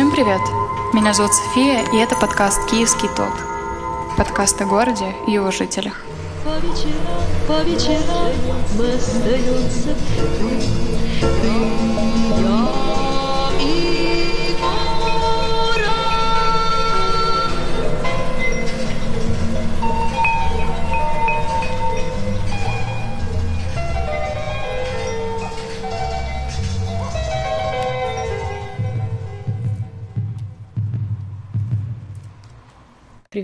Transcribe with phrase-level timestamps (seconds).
[0.00, 0.40] Всем привет!
[0.94, 3.34] Меня зовут София, и это подкаст «Киевский тот».
[4.16, 5.92] Подкаст о городе и его жителях.
[6.42, 8.32] По вечерам, по вечерам
[8.78, 10.56] мы остаемся ты,
[11.20, 11.48] ты,
[12.40, 12.89] я.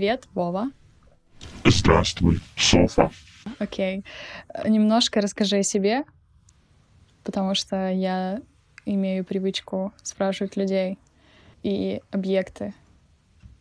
[0.07, 0.71] Привет, Вова.
[1.65, 3.11] Здравствуй, Софа.
[3.59, 4.05] Окей.
[4.65, 6.05] Немножко расскажи о себе,
[7.25, 8.39] потому что я
[8.85, 10.97] имею привычку спрашивать людей
[11.61, 12.73] и объекты.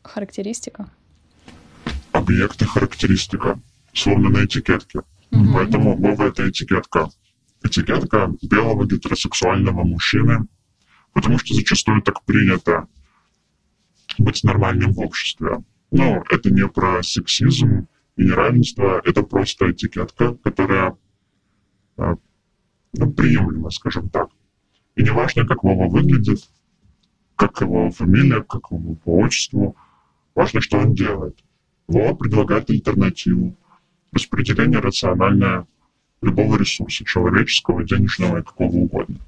[0.04, 0.88] Характеристика.
[2.12, 3.58] Объекты, характеристика.
[3.92, 5.00] Словно на этикетке.
[5.32, 5.52] Mm-hmm.
[5.52, 7.08] Поэтому Вова— это этикетка.
[7.64, 10.46] Этикетка белого гетеросексуального мужчины,
[11.12, 12.86] потому что зачастую так принято
[14.16, 15.64] быть нормальным в обществе.
[15.90, 20.96] Но это не про сексизм и неравенство, это просто этикетка, которая
[21.96, 24.30] ну, приемлема, скажем так.
[24.94, 26.40] И не важно, как Вова выглядит,
[27.36, 29.76] как его фамилия, как его по отчеству,
[30.34, 31.38] важно, что он делает.
[31.86, 33.54] Вова предлагает альтернативу,
[34.12, 35.66] распределение рациональное
[36.22, 39.18] любого ресурса, человеческого, денежного и какого угодно.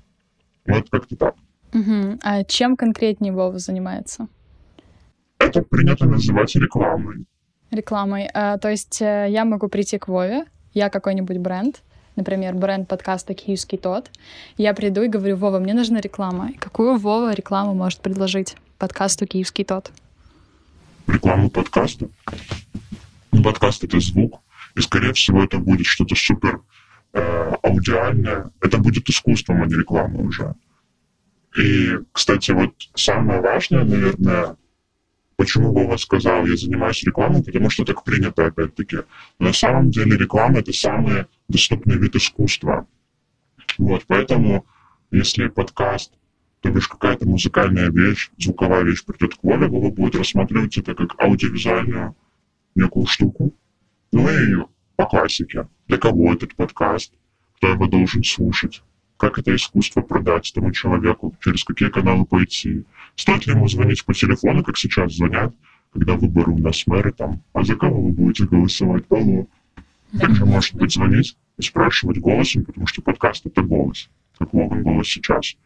[0.66, 1.34] Вот как-то так.
[1.74, 2.18] Угу.
[2.22, 4.26] А чем конкретнее Вова занимается?
[5.38, 7.26] Это принято называть рекламой.
[7.70, 8.28] Рекламой.
[8.34, 11.82] А, то есть э, я могу прийти к Вове, я какой-нибудь бренд,
[12.16, 14.10] например, бренд подкаста «Киевский тот»,
[14.56, 16.50] я приду и говорю, Вова, мне нужна реклама.
[16.50, 19.92] И какую Вова рекламу может предложить подкасту «Киевский тот»?
[21.06, 22.08] Рекламу подкаста?
[23.32, 24.40] Ну, подкаст— это звук,
[24.74, 26.60] и, скорее всего, это будет что-то супер
[27.12, 28.50] э, аудиальное.
[28.60, 30.54] Это будет искусством, а не рекламой уже.
[31.56, 34.56] И, кстати, вот самое важное, наверное,
[35.38, 37.44] Почему Вова сказал, я занимаюсь рекламой?
[37.44, 38.98] Потому что так принято, опять-таки.
[39.38, 42.88] На самом деле реклама— это самый доступный вид искусства.
[43.78, 44.66] Вот, поэтому
[45.12, 46.12] если подкаст,
[46.60, 51.14] то бишь какая-то музыкальная вещь, звуковая вещь придет к Вове, Вова будет рассматривать это как
[51.22, 52.16] аудиовизуальную
[52.74, 53.54] некую штуку.
[54.10, 54.66] Ну и
[54.96, 55.68] по классике.
[55.86, 57.14] Для кого этот подкаст?
[57.58, 58.82] Кто его должен слушать?
[59.18, 61.34] Как это искусство продать тому человеку?
[61.40, 62.84] Через какие каналы пойти?
[63.16, 65.52] Стоит ли ему звонить по телефону, как сейчас звонят,
[65.92, 69.04] когда выборы у нас мэры там, а за кого вы будете голосовать?
[69.10, 69.48] Алло.
[70.16, 74.08] Также может быть звонить и спрашивать голосом, потому что подкаст— это голос,
[74.38, 75.56] как Логан голос сейчас.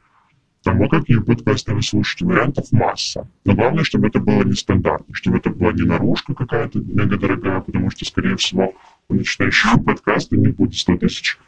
[0.62, 2.24] Там, а какие подкасты вы слушаете?
[2.24, 3.28] Вариантов масса.
[3.44, 7.90] Но главное, чтобы это было нестандартно, чтобы это была не наружка какая-то мега дорогая, потому
[7.90, 8.72] что, скорее всего,
[9.08, 11.38] у начинающего подкаста не будет 100 тысяч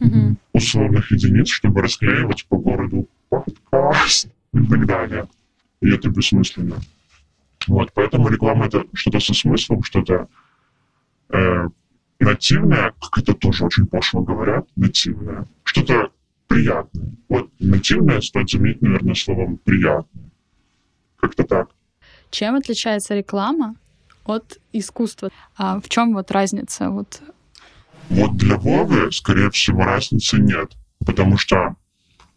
[0.00, 0.36] mm-hmm.
[0.52, 5.28] условных единиц, чтобы расклеивать по городу подкаст и так далее
[5.80, 6.76] и это бессмысленно.
[7.66, 10.28] Вот, поэтому реклама это что-то со смыслом, что-то
[11.30, 11.68] э,
[12.18, 16.10] нативное, как это тоже очень пошло говорят, нативное, что-то
[16.46, 17.12] приятное.
[17.28, 20.30] Вот нативное стоит заменить, наверное, словом приятное.
[21.16, 21.70] Как-то так.
[22.30, 23.76] Чем отличается реклама
[24.24, 25.30] от искусства?
[25.56, 26.90] А в чем вот разница?
[26.90, 27.20] Вот...
[28.10, 30.72] вот для Вовы, скорее всего, разницы нет,
[31.06, 31.76] потому что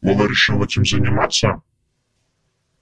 [0.02, 1.62] Вова решил этим заниматься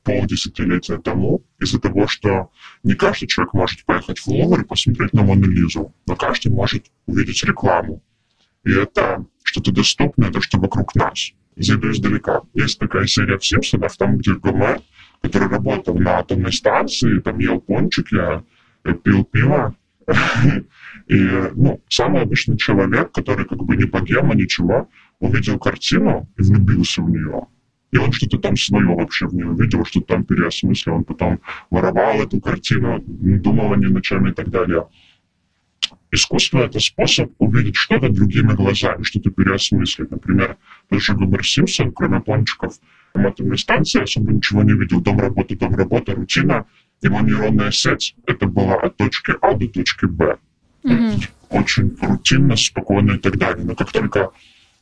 [0.03, 2.50] полдесятилетия тому из-за того, что
[2.84, 6.88] не каждый человек может поехать в Лувр и посмотреть на Мону Лизу, но каждый может
[7.06, 8.03] увидеть рекламу.
[8.63, 11.31] И это что-то доступное, это что вокруг нас.
[11.56, 12.41] Зайду издалека.
[12.53, 14.81] Есть такая серия в Симпсонах, там, где Гомер,
[15.22, 18.16] который работал на атомной станции, там ел пончики,
[18.84, 19.75] э, пил пиво.
[21.12, 24.88] И, ну, самый обычный человек, который как бы не богема, ничего,
[25.20, 27.48] увидел картину и влюбился в нее.
[27.92, 32.24] И он что-то там свое вообще в нее увидел, что там переосмыслил, он потом воровал
[32.24, 34.88] эту картину, думал о ней ночами и так далее.
[36.12, 40.12] Искусство— это способ увидеть что-то другими глазами, что-то переосмыслить.
[40.12, 40.56] Например,
[40.88, 42.75] тот же Гомер Симпсон, кроме пончиков,
[43.14, 45.02] атомной станции особо ничего не видел.
[45.02, 46.68] Дом работы, дом работа, рутина.
[47.02, 50.38] Его нейронная сеть— это была от точки А до точки Б.
[50.83, 51.30] Mm-hmm.
[51.50, 53.66] Очень рутинно, спокойно и так далее.
[53.66, 54.31] Но как только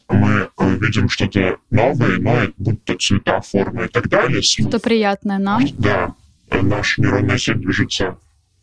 [0.08, 4.42] мы э, видим что-то новое, но будь то цвета, формы и так далее.
[4.42, 5.64] Что приятное нам.
[5.78, 6.16] Да,
[6.52, 8.18] наша нейронная сеть движется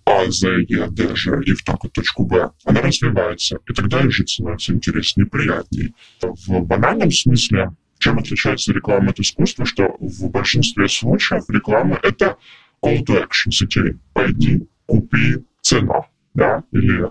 [0.04, 2.50] А, З, Е, Д, Ж и в такую точку Б.
[2.64, 5.92] Она развивается, и тогда и жить становится интереснее, приятнее.
[6.20, 12.36] В банальном смысле, чем отличается реклама от искусства, что в большинстве случаев реклама— это
[12.82, 13.96] call to action сетей.
[14.12, 16.02] Пойди, купи, цена,
[16.36, 17.10] да, или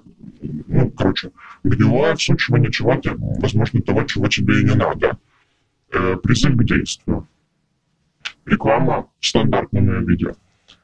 [0.68, 1.32] ну, короче,
[1.64, 5.18] гнилое всучивание чего-то, возможно, того, чего тебе и не надо.
[5.92, 7.28] Э, призыв к действию.
[8.46, 10.36] реклама в стандартном виде.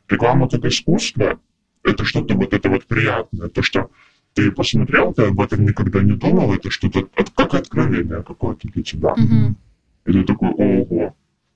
[0.10, 1.40] Реклама как искусство—
[1.84, 3.92] это что-то вот это вот приятное, то, что
[4.34, 9.14] ты посмотрел, ты об этом никогда не думал, это что-то как откровение какое-то для тебя.
[9.16, 9.58] Мгм.
[10.06, 11.16] И ты такой, ого,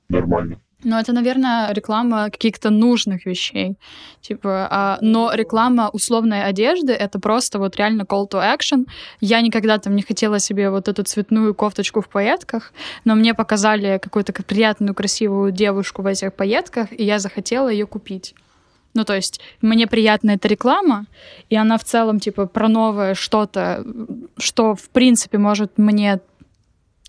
[0.10, 0.60] нормально.
[0.84, 3.78] Ну, это, наверное, реклама каких-то нужных вещей.
[4.22, 8.86] Типа, а, но реклама условной одежды— это просто вот реально call to action.
[9.22, 12.74] Я никогда там не хотела себе вот эту цветную кофточку в пайетках,
[13.06, 18.36] но мне показали какую-то приятную, красивую девушку в этих пайетках, и я захотела ее купить.
[18.96, 21.06] Ну, то есть мне приятна эта реклама,
[21.50, 23.86] и она в целом, типа, про новое что-то,
[24.38, 26.20] что, в принципе, может мне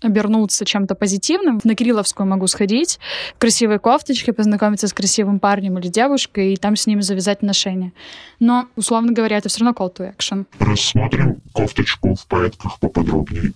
[0.01, 1.59] обернуться чем-то позитивным.
[1.63, 2.99] На Кирилловскую могу сходить
[3.35, 7.93] в красивой кофточке, познакомиться с красивым парнем или девушкой, и там с ним завязать отношения.
[8.39, 10.45] Но, условно говоря, это все равно call to action.
[10.59, 13.53] Рассмотрим кофточку в пайетках поподробнее.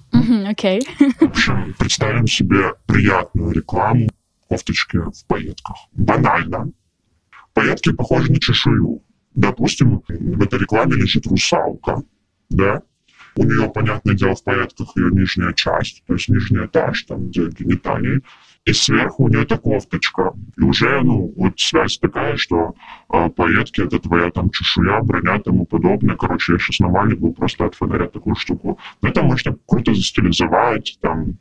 [0.47, 0.81] Окей.
[1.19, 4.07] В общем, представим себе приятную рекламу
[4.49, 5.75] кофточки в пайетках.
[5.93, 6.71] Банально.
[7.53, 9.01] Пайетки похожи на чешую.
[9.33, 12.01] Допустим, в этой рекламе лежит русалка,
[12.49, 12.81] да?
[13.35, 17.47] У нее, понятное дело, в пайетках ее нижняя часть, то есть нижний этаж, там, где
[17.47, 18.21] гениталии,
[18.63, 20.33] и сверху у нее эта кофточка.
[20.57, 22.75] И уже, ну, вот связь такая, что
[23.11, 26.15] э, пайетки— это твоя там чешуя, броня и тому подобное.
[26.15, 28.77] Короче, я сейчас намаливаю просто от фонаря такую штуку.
[29.01, 31.37] Но это можно круто застилизовать, там,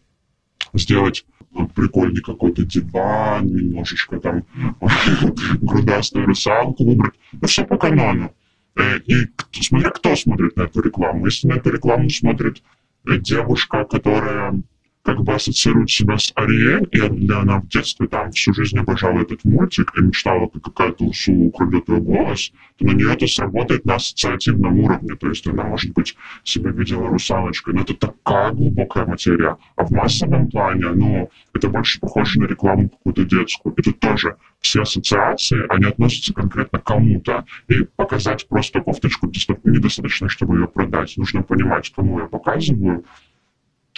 [0.73, 1.27] сделать
[1.75, 4.45] прикольный какой-то диван, немножечко там
[5.61, 7.15] грудастую русалку выбрать.
[7.33, 8.33] Ну, все по канону.
[8.77, 11.27] И смотря кто смотрит на эту рекламу.
[11.27, 12.63] Если на эту рекламу смотрит
[13.05, 14.63] девушка, которая
[15.03, 19.21] как бы ассоциирует себя с Ариэль, и она она в детстве там всю жизнь обожала
[19.21, 23.85] этот мультик и мечтала, как какая-то Урсула украдет ее голос, то на нее это сработает
[23.85, 25.17] на ассоциативном уровне.
[25.17, 29.57] То есть она, может быть, себя видела русалочкой, но это такая глубокая материя.
[29.77, 33.75] А в массовом плане, ну, это больше похоже на рекламу какую-то детскую.
[33.75, 37.45] Тут тоже все ассоциации, они относятся конкретно к кому-то.
[37.69, 41.17] И показать просто кофточку доста- недостаточно, чтобы ее продать.
[41.17, 43.05] Нужно понимать, кому я показываю,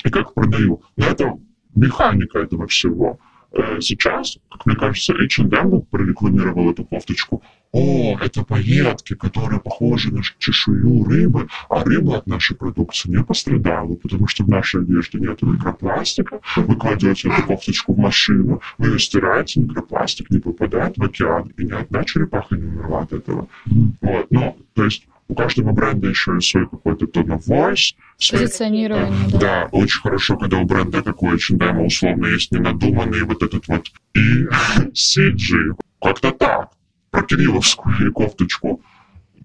[0.04, 0.82] и как продаю.
[0.96, 1.38] Но это
[1.74, 3.18] механика этого всего.
[3.52, 7.42] Э, Сейчас, как мне кажется, H&M прорекламировал эту кофточку.
[7.72, 13.94] О, это пайетки, которые похожи на чешую рыбы, а рыба от нашей продукции не пострадала,
[13.94, 16.40] потому что в нашей одежде нет микропластика.
[16.56, 21.64] Вы кладете эту кофточку в машину, вы ее стираете, микропластик не попадает в океан, и
[21.64, 23.48] ни одна черепаха не умерла от этого.
[23.64, 28.42] Вот, ну, то есть у каждого бренда еще есть свой какой-то tone of voice, свой
[28.42, 29.38] Позиционирование, да.
[29.38, 33.86] да, очень хорошо, когда у бренда, как у H&M, условно, есть ненадуманный вот этот вот
[34.14, 34.46] и
[34.92, 35.74] CG.
[36.00, 36.70] Как-то так.
[37.10, 38.82] Про кирилловскую кофточку.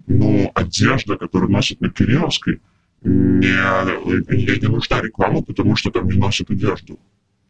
[0.06, 2.60] Ну, одежда, которую носят на кирилловской,
[3.02, 6.98] не, ей не нужна реклама, потому что там не носят одежду.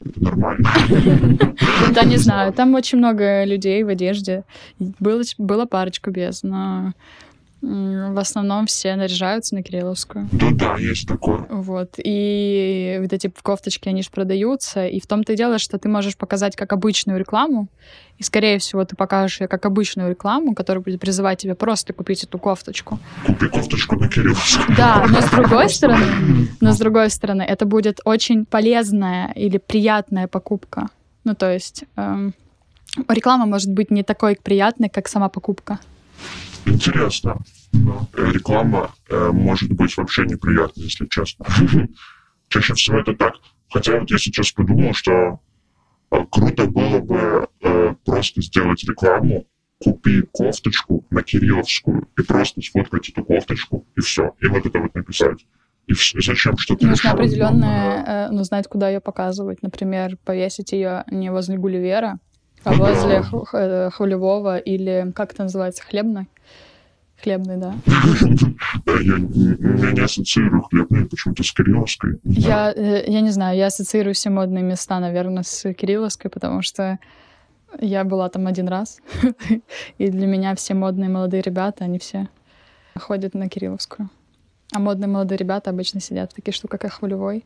[0.04, 0.68] Это нормально.
[1.92, 2.52] Да, не знаю.
[2.52, 4.44] Там очень много людей в одежде.
[4.78, 6.92] Было, была парочка без, но
[7.60, 10.28] в основном все наряжаются на Кирилловскую.
[10.30, 11.44] Ну да, есть такое.
[11.50, 11.94] Вот.
[11.96, 14.86] И вот эти кофточки, они же продаются.
[14.86, 17.68] И в том-то и дело, что ты можешь показать как обычную рекламу.
[18.18, 22.24] И, скорее всего, ты покажешь ее как обычную рекламу, которая будет призывать тебя просто купить
[22.24, 22.98] эту кофточку.
[23.26, 24.76] Купи кофточку на кирилловской.
[24.76, 30.28] Да, но с другой стороны, но с другой стороны, это будет очень полезная или приятная
[30.28, 30.88] покупка.
[31.24, 32.34] Ну, то есть эм,
[33.08, 35.78] реклама может быть не такой приятной, как сама покупка.
[36.68, 37.38] Интересно.
[37.72, 41.46] Э, Реклама э, может быть вообще неприятной, если честно.
[42.48, 43.34] Чаще всего это так.
[43.70, 45.40] Хотя вот я сейчас подумал, что
[46.10, 49.46] э, круто было бы э, просто сделать рекламу,
[49.82, 54.34] купи кофточку на Кирилловскую и просто сфоткать эту кофточку, и все.
[54.40, 55.46] И вот это вот написать.
[55.86, 59.62] И зачем что-то Нужно определенное, э, ну, знать, куда ее показывать.
[59.62, 62.18] Например, повесить ее не возле Гулливера,
[62.64, 62.92] а Ну да.
[62.92, 66.28] возле э, Хвалевого или, как это называется, хлебной?
[67.22, 67.74] Хлебный, да.
[68.84, 72.18] Да, я, не ассоциирую хлебные почему-то с Кирилловской.
[72.24, 76.98] Я, э, я не знаю, я ассоциирую все модные места, наверное, с Кирилловской, потому что
[77.80, 79.00] я была там один раз,
[79.98, 82.28] и для меня все модные молодые ребята, они все
[82.96, 84.10] ходят на Кирилловскую.
[84.72, 87.44] А модные молодые ребята обычно сидят в таких штуках, как Хвалевой.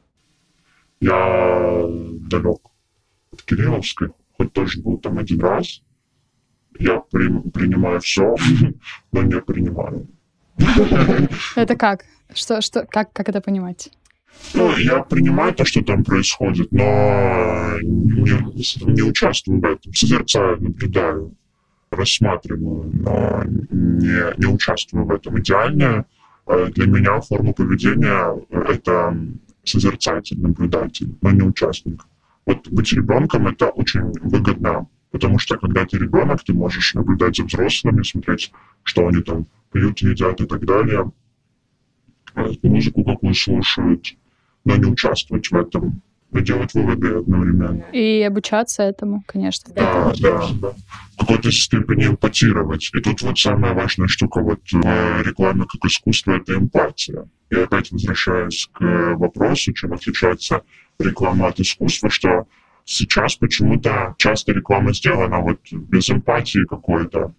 [1.01, 1.87] Я
[2.31, 2.61] далек
[3.33, 5.83] от Кирилловской, хоть тоже был там один раз.
[6.79, 8.35] Я при- принимаю все,
[9.13, 10.07] но не принимаю.
[11.57, 12.05] Это как?
[12.35, 13.91] Что, что, как, как это понимать?
[14.55, 19.93] Ну, я принимаю то, что там происходит, но не, не участвую в этом.
[19.93, 21.35] Созерцаю, наблюдаю,
[21.91, 25.39] рассматриваю, но не, не участвую в этом.
[25.39, 26.07] Идеальная
[26.47, 29.17] э, для меня форма поведения— это
[29.65, 32.05] созерцатель, наблюдатель, но не участник.
[32.47, 37.45] Вот быть ребенком— это очень выгодно Потому что когда ты ребенок, ты можешь наблюдать за
[37.45, 38.51] взрослыми, смотреть,
[38.83, 41.13] что они там пьют, едят и так далее,
[42.35, 44.15] э, музыку какую слушают,
[44.65, 46.03] но не участвовать в этом,
[46.33, 47.85] и делать выводы одновременно.
[47.93, 49.75] И обучаться этому, конечно.
[49.75, 50.73] Да, да, да.
[51.15, 52.91] В какой-то степени эмпатировать.
[52.95, 57.29] И тут вот самая важная штука вот в рекламе как искусство— это эмпатия.
[57.51, 60.63] И опять возвращаюсь к вопросу, чем отличается
[60.99, 62.47] реклама от искусства, что
[62.85, 67.35] сейчас почему-то часто реклама сделана вот без эмпатии какой-то.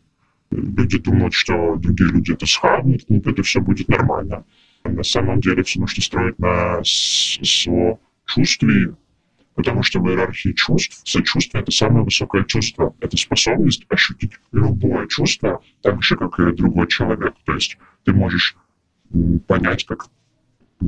[0.52, 4.46] Люди думают, что другие люди это схавают, купят, и все будет нормально.
[4.84, 8.96] На самом деле все нужно строить на сочувствии,
[9.56, 12.94] потому что в иерархии чувств сочувствие— это самое высокое чувство.
[13.00, 17.34] Это способность ощутить любое чувство так же, как и другой человек.
[17.46, 18.56] То есть ты можешь
[19.48, 20.08] понять, как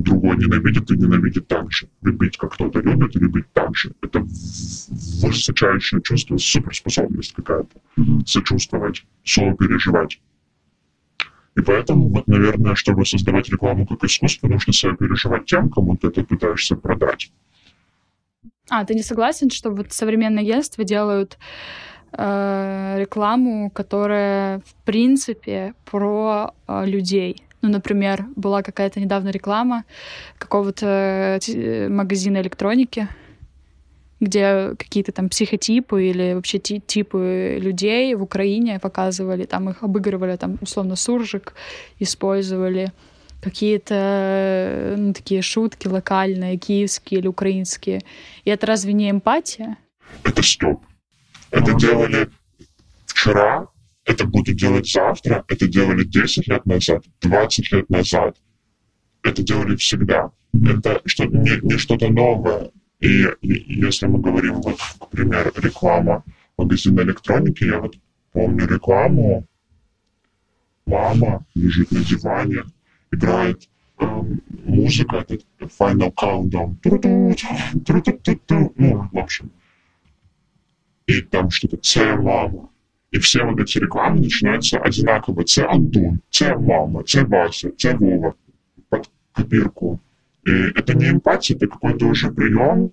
[0.02, 1.88] другой ненавидит и ненавидит так же.
[2.02, 3.92] Любить, как кто-то любит, и любить так же.
[4.02, 7.80] Это высочайшее чувство, суперспособность какая-то.
[8.26, 10.20] Сочувствовать, сопереживать.
[11.56, 16.22] И поэтому, вот, наверное, чтобы создавать рекламу как искусство, нужно сопереживать тем, кому ты это
[16.22, 17.32] пытаешься продать.
[18.68, 21.38] А, ты не согласен, что вот современные агентства делают
[22.12, 27.42] э, рекламу, которая, в принципе, про э, людей?
[27.66, 29.84] Ну, например, была какая-то недавно реклама
[30.38, 33.08] какого-то э, магазина электроники,
[34.20, 40.58] где какие-то там психотипы или вообще типы людей в Украине показывали, там их обыгрывали, там
[40.60, 41.54] условно суржик
[41.98, 42.92] использовали,
[43.42, 48.02] какие-то э, ну, такие шутки локальные, киевские или украинские.
[48.44, 49.76] И это разве не эмпатия?
[50.22, 50.84] Это стоп.
[51.50, 52.28] Это делали
[53.06, 53.66] вчера,
[54.06, 58.36] это будет делать завтра, это делали 10 лет назад, 20 лет назад.
[59.22, 60.30] Это делали всегда.
[60.54, 62.70] Это что, не, не что-то новое.
[63.00, 66.24] И, и если мы говорим, вот, к примеру, реклама
[66.56, 67.96] магазина электроники, я вот
[68.32, 69.44] помню рекламу,
[70.86, 72.62] мама лежит на диване,
[73.10, 74.22] играет э,
[74.64, 76.76] музыка, это Final Countdown,
[78.76, 79.50] ну, в общем.
[81.06, 82.68] И там что-то «Це мама».
[83.12, 85.44] И все вот эти рекламы начинаются одинаково.
[85.44, 88.34] Це Антон, це мама, це Вася, це Вова.
[88.88, 90.00] Под копирку.
[90.46, 92.90] И это не эмпатия, это какой-то уже прием,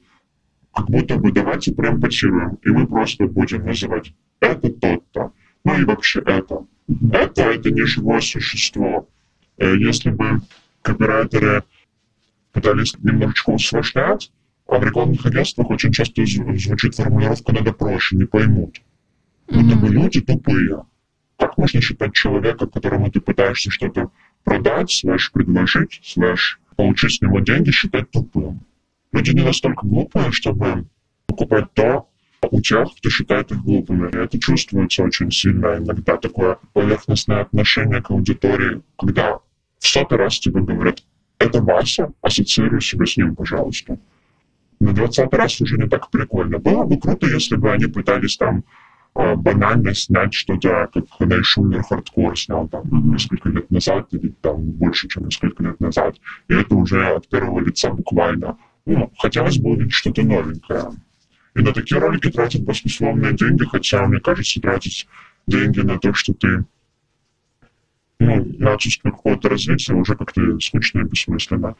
[0.73, 2.57] как будто бы давайте проэмпатируем.
[2.63, 5.31] И мы просто будем называть это тот-то.
[5.63, 6.65] Ну и вообще это.
[7.11, 9.07] Это, это не живое существо.
[9.57, 10.41] Э, если бы
[10.81, 11.63] копирайтеры
[12.51, 14.31] пытались немножечко усложнять,
[14.67, 18.81] а в рекламных агентствах очень часто звучит формулировка «надо проще», не поймут.
[19.47, 20.85] Будто бы люди тупые.
[21.37, 24.11] Как можно считать человека, которому ты пытаешься что-то
[24.43, 28.61] продать, слэш предложить, слэш получить с него деньги, считать тупым?
[29.11, 30.85] Люди не настолько глупые, чтобы
[31.27, 32.07] покупать то
[32.51, 34.09] у тех, кто считает их глупыми.
[34.11, 35.77] И это чувствуется очень сильно.
[35.77, 39.39] Иногда такое поверхностное отношение к аудитории, когда
[39.79, 41.03] в сотый раз тебе говорят,
[41.39, 43.99] это Вася, ассоциируй себя с ним, пожалуйста.
[44.79, 46.57] На двадцатый раз уже не так прикольно.
[46.59, 48.63] Было бы круто, если бы они пытались там
[49.15, 54.61] э, банально снять что-то, как когда Шулер хардкор снял там несколько лет назад, или там
[54.61, 56.15] больше, чем несколько лет назад.
[56.47, 58.57] И это уже от первого лица буквально.
[58.85, 60.91] Ну, хотелось бы увидеть что-то новенькое.
[61.55, 65.07] И на такие ролики тратят баснословные деньги, хотя, мне кажется, тратить
[65.47, 66.65] деньги на то, что ты
[68.19, 71.75] ну, на отсутствие какого-то развития уже как-то скучно и бессмысленно.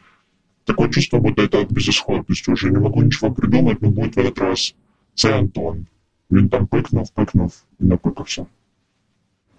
[0.64, 2.50] Такое чувство, будто это от безысходности.
[2.50, 4.74] Уже не могу ничего придумать, но будет в этот раз
[5.14, 5.86] це Антон.
[6.30, 8.46] Він там пикнув, пикнув и напыкался.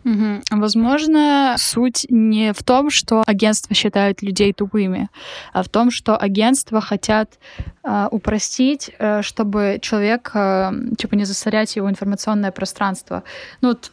[0.05, 0.41] Угу.
[0.51, 5.09] Возможно, суть не в том, что агентства считают людей тупыми,
[5.51, 7.39] а в том, что агентства хотят
[7.83, 13.23] э, упростить, э, чтобы человек, э, типа, не засорять его информационное пространство.
[13.61, 13.91] Ну, вот...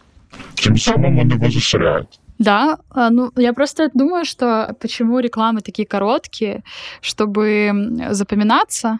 [0.55, 2.21] Тем самым он его засоряет.
[2.39, 6.63] Да, а, ну я просто думаю, что почему рекламы такие короткие,
[7.01, 7.73] чтобы
[8.11, 8.99] запоминаться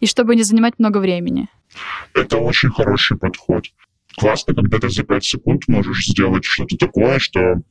[0.00, 1.48] и чтобы не занимать много времени.
[2.14, 3.64] Это очень хороший подход.
[4.16, 7.62] Классно, когда ты за пять секунд можешь сделать что-то такое, что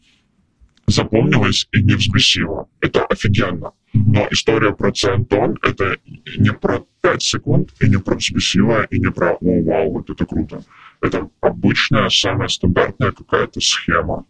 [0.88, 2.68] запомнилось и не взбесило.
[2.80, 3.72] Это офигенно.
[3.94, 5.98] Но история про Антон— это
[6.38, 10.26] не про пять секунд, и не про взбесило, и не про «О, вау, вот это
[10.26, 10.64] круто».
[11.02, 14.26] Это обычная, самая стандартная какая-то схема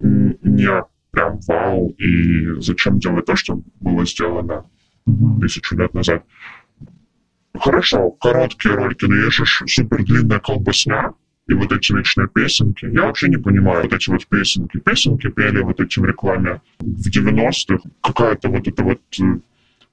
[0.00, 4.64] не прям вау, и зачем делать то, что было сделано
[5.40, 6.24] тысячу лет назад.
[7.60, 11.12] Хорошо, короткие ролики, но есть же супер длинная колбасня,
[11.48, 12.86] и вот эти вечные песенки.
[12.86, 14.78] Я вообще не понимаю вот эти вот песенки.
[14.78, 17.88] Песенки пели вот эти в рекламе в 90-х.
[18.02, 19.22] Какая-то вот эта вот э,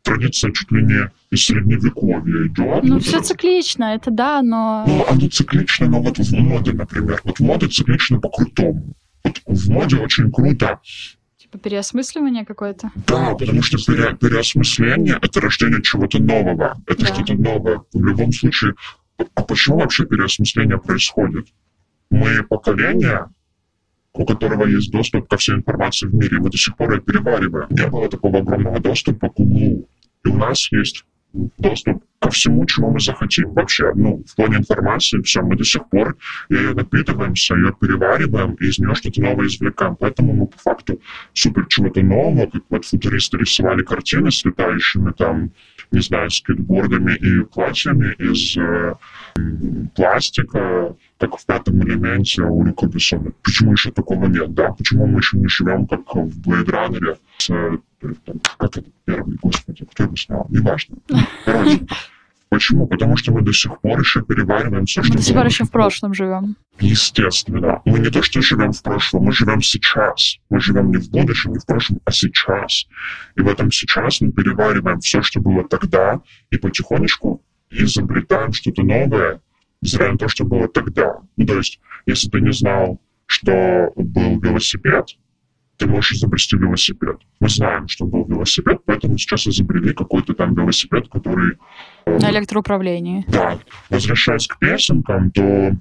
[0.02, 2.84] традиция чуть ли не из средневековья идет.
[2.84, 4.84] Ну, Вот все это- циклично, это да, но...
[4.88, 7.22] Ну, оно циклично, но вот в моде, например.
[7.24, 8.96] Вот мода циклична по-крутому.
[9.24, 10.80] Вот в моде очень круто.
[11.58, 12.92] Переосмысливание какое-то.
[13.08, 16.78] Да, потому что пере- переосмысление— это рождение чего-то нового.
[16.88, 17.14] Это Да.
[17.14, 17.82] что-то новое.
[17.94, 18.74] В любом случае,
[19.36, 21.48] а почему вообще переосмысление происходит?
[22.10, 23.28] Мы поколение,
[24.14, 26.38] у которого есть доступ ко всей информации в мире.
[26.40, 27.68] Мы до сих пор ее перевариваем.
[27.70, 29.88] Не было такого огромного доступа к углу.
[30.26, 33.52] И у нас есть доступ ко всему, чему мы захотим.
[33.54, 36.16] Вообще, ну, в плане информации, все, мы до сих пор
[36.50, 39.96] ее напитываемся, ее перевариваем, и из нее что-то новое извлекаем.
[39.96, 41.02] Поэтому мы по факту
[41.34, 45.52] супер чего-то нового, как вот футуристы рисовали картины с летающими там,
[45.92, 48.96] не знаю, скейтбордами и платьями из э,
[49.96, 50.96] пластика,
[51.28, 53.32] как в пятом элементе у Люка Бессона.
[53.42, 54.74] Почему еще такого нет, да?
[54.74, 57.78] Почему мы еще не живем, как в Blade Runner с, э,
[58.26, 60.46] там, как это первый, господи, кто его снял?
[60.50, 60.98] Неважно.
[61.46, 61.86] Короче,
[62.50, 62.88] почему?
[62.88, 65.64] Потому что мы до сих пор еще перевариваем все, Мы что до сих пор еще
[65.64, 66.58] в прошлом живем.
[66.80, 67.82] Естественно.
[67.86, 70.40] Мы не то, что живем в прошлом, мы живем сейчас.
[70.50, 72.88] Мы живем не в будущем, не в прошлом, а сейчас.
[73.38, 79.40] И в этом сейчас мы перевариваем все, что было тогда, и потихонечку изобретаем что-то новое,
[80.12, 81.18] на то, что было тогда.
[81.38, 85.06] Ну, то есть, если ты не знал, что был велосипед,
[85.78, 87.18] ты можешь изобрести велосипед.
[87.40, 91.58] Мы знаем, что был велосипед, поэтому сейчас изобрели какой-то там велосипед, который...
[92.06, 93.26] э, На электроуправлении.
[93.28, 93.60] да,
[93.90, 95.72] возвращаясь к песенкам, то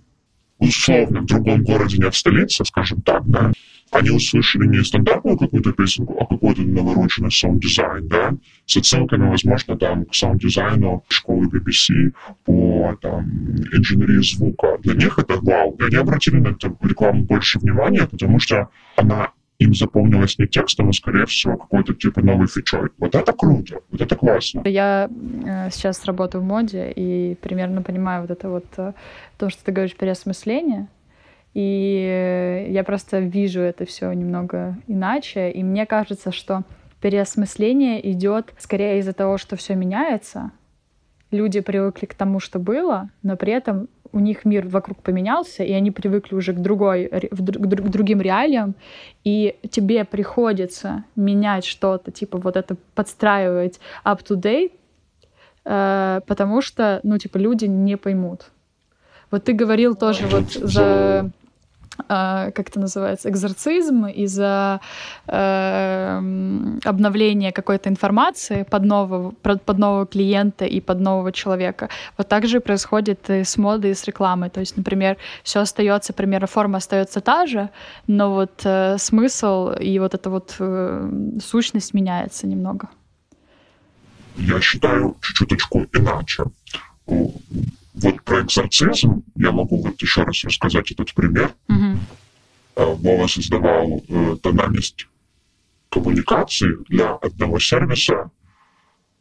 [0.59, 3.53] условно в другом городе, не в столице, скажем так, да,
[3.93, 8.35] они услышали не стандартную какую-то песенку, а какой-то навороченный саунд-дизайн, да,
[8.67, 12.13] с отсылками, возможно, там, к саунд-дизайну школы BBC
[12.45, 13.25] по там,
[13.73, 14.79] инженерии звука.
[14.83, 15.77] Для них это вау.
[15.79, 20.89] И они обратили на эту рекламу больше внимания, потому что она им запомнилась не текстом,
[20.89, 22.91] а, скорее всего, какой-то типа новой фичой.
[22.99, 24.63] Вот это круто, вот это классно.
[24.65, 28.93] Я э, сейчас работаю в моде и примерно понимаю вот это вот э,
[29.39, 30.89] то, что ты говоришь, переосмысление.
[31.55, 35.51] И я просто вижу это все немного иначе.
[35.51, 36.63] И мне кажется, что
[37.01, 40.53] переосмысление идет скорее из-за того, что все меняется.
[41.31, 45.73] Люди привыкли к тому, что было, но при этом у них мир вокруг поменялся, и
[45.73, 48.75] они привыкли уже к, другой, к друг- к другим реалиям,
[49.25, 54.73] и тебе приходится менять что-то, типа вот это подстраивать up to date,
[55.65, 58.51] э, потому что, ну, типа, люди не поймут.
[59.31, 61.31] Вот ты говорил тоже вот За-
[61.97, 64.81] как это называется, экзорцизм и за
[65.27, 71.89] э, м, обновление какой-то информации под нового, под нового клиента и под нового человека.
[72.19, 74.51] Вот так же происходит и с модой, и с рекламой.
[74.51, 77.69] То есть, например, все остается, например, форма остается та же,
[78.07, 82.89] но вот э, смысл и вот эта вот э, сущность меняется немного.
[84.37, 86.45] я считаю чуть-чуточку иначе.
[88.03, 91.55] Вот про экзорцизм я могу вот еще раз рассказать этот пример.
[92.77, 95.07] Э, Вова создавал э, тональность
[95.89, 98.31] коммуникации для одного сервиса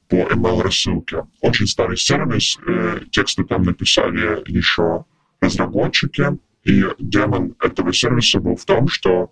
[0.08, 1.26] по email-рассылке.
[1.42, 5.06] Очень старый сервис, э, тексты там написали еще
[5.42, 9.32] разработчики, и демон этого сервиса был в том, что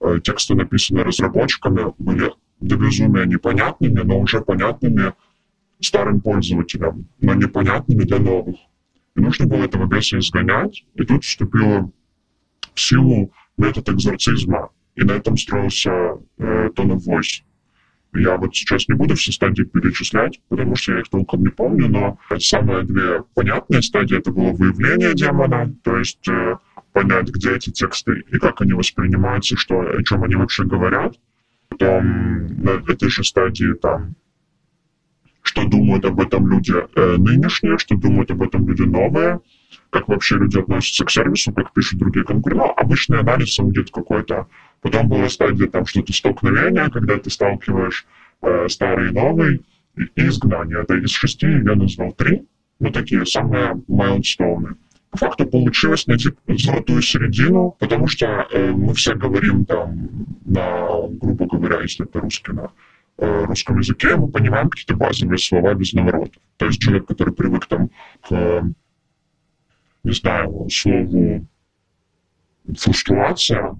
[0.00, 5.14] э, тексты, написанные разработчиками, были до безумия непонятными, но уже понятными
[5.80, 8.56] старым пользователям, но непонятными для новых.
[9.16, 11.90] И нужно было этого беса изгонять, и тут вступила
[12.74, 15.90] в силу метод экзорцизма, и на этом строился
[16.38, 17.24] э, Tone of.
[18.12, 21.88] Я вот сейчас не буду все стадии перечислять, потому что я их толком не помню,
[21.88, 26.56] но самые две понятные стадии это было выявление демона, то есть э,
[26.92, 31.14] понять, где эти тексты и как они воспринимаются, что, о чем они вообще говорят.
[31.68, 34.16] Потом на этой же стадии там
[35.50, 39.40] что думают об этом люди э, нынешние, что думают об этом люди новые,
[39.90, 42.64] как вообще люди относятся к сервису, как пишут другие конкуренты.
[42.64, 44.46] Ну, обычный анализ аудит какой-то.
[44.80, 48.06] Потом была стадия там что-то столкновения, когда ты сталкиваешь
[48.42, 49.62] э, старый и новый,
[49.96, 50.82] и, и изгнание.
[50.82, 52.46] Это из шести я назвал три,
[52.78, 54.76] ну такие самые майлстоуны.
[55.10, 60.10] По факту получилось найти золотую середину, потому что э, мы все говорим там
[60.44, 62.70] на, грубо говоря, если это русский, на
[63.20, 66.42] русском языке, мы понимаем какие-то базовые слова без наворотов.
[66.56, 67.90] То есть человек, который привык там
[68.22, 68.62] к, э,
[70.04, 71.46] не знаю, слову
[72.76, 73.78] фрустрация,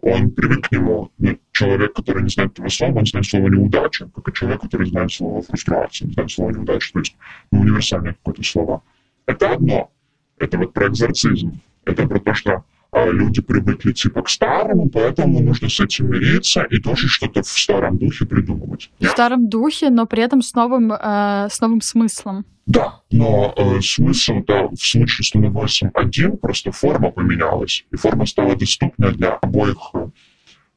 [0.00, 1.10] он привык к нему.
[1.18, 4.86] Но человек, который не знает этого слова, он знает слово неудача, как и человек, который
[4.86, 6.92] знает слово фрустрация, знает слово неудача.
[6.92, 7.16] То есть
[7.50, 8.82] ну, универсальное какое-то слово.
[9.26, 9.90] Это одно.
[10.38, 11.60] Это вот про экзорцизм.
[11.86, 12.64] Это про то, что
[13.10, 17.98] люди привыкли типа к старому, поэтому нужно с этим мириться и тоже что-то в старом
[17.98, 18.90] духе придумывать.
[19.00, 22.44] В старом духе, но при этом с новым, э, с новым смыслом.
[22.66, 28.56] Да, но э, смысл-то в случае с 008 один, просто форма поменялась, и форма стала
[28.56, 30.08] доступна для обоих э,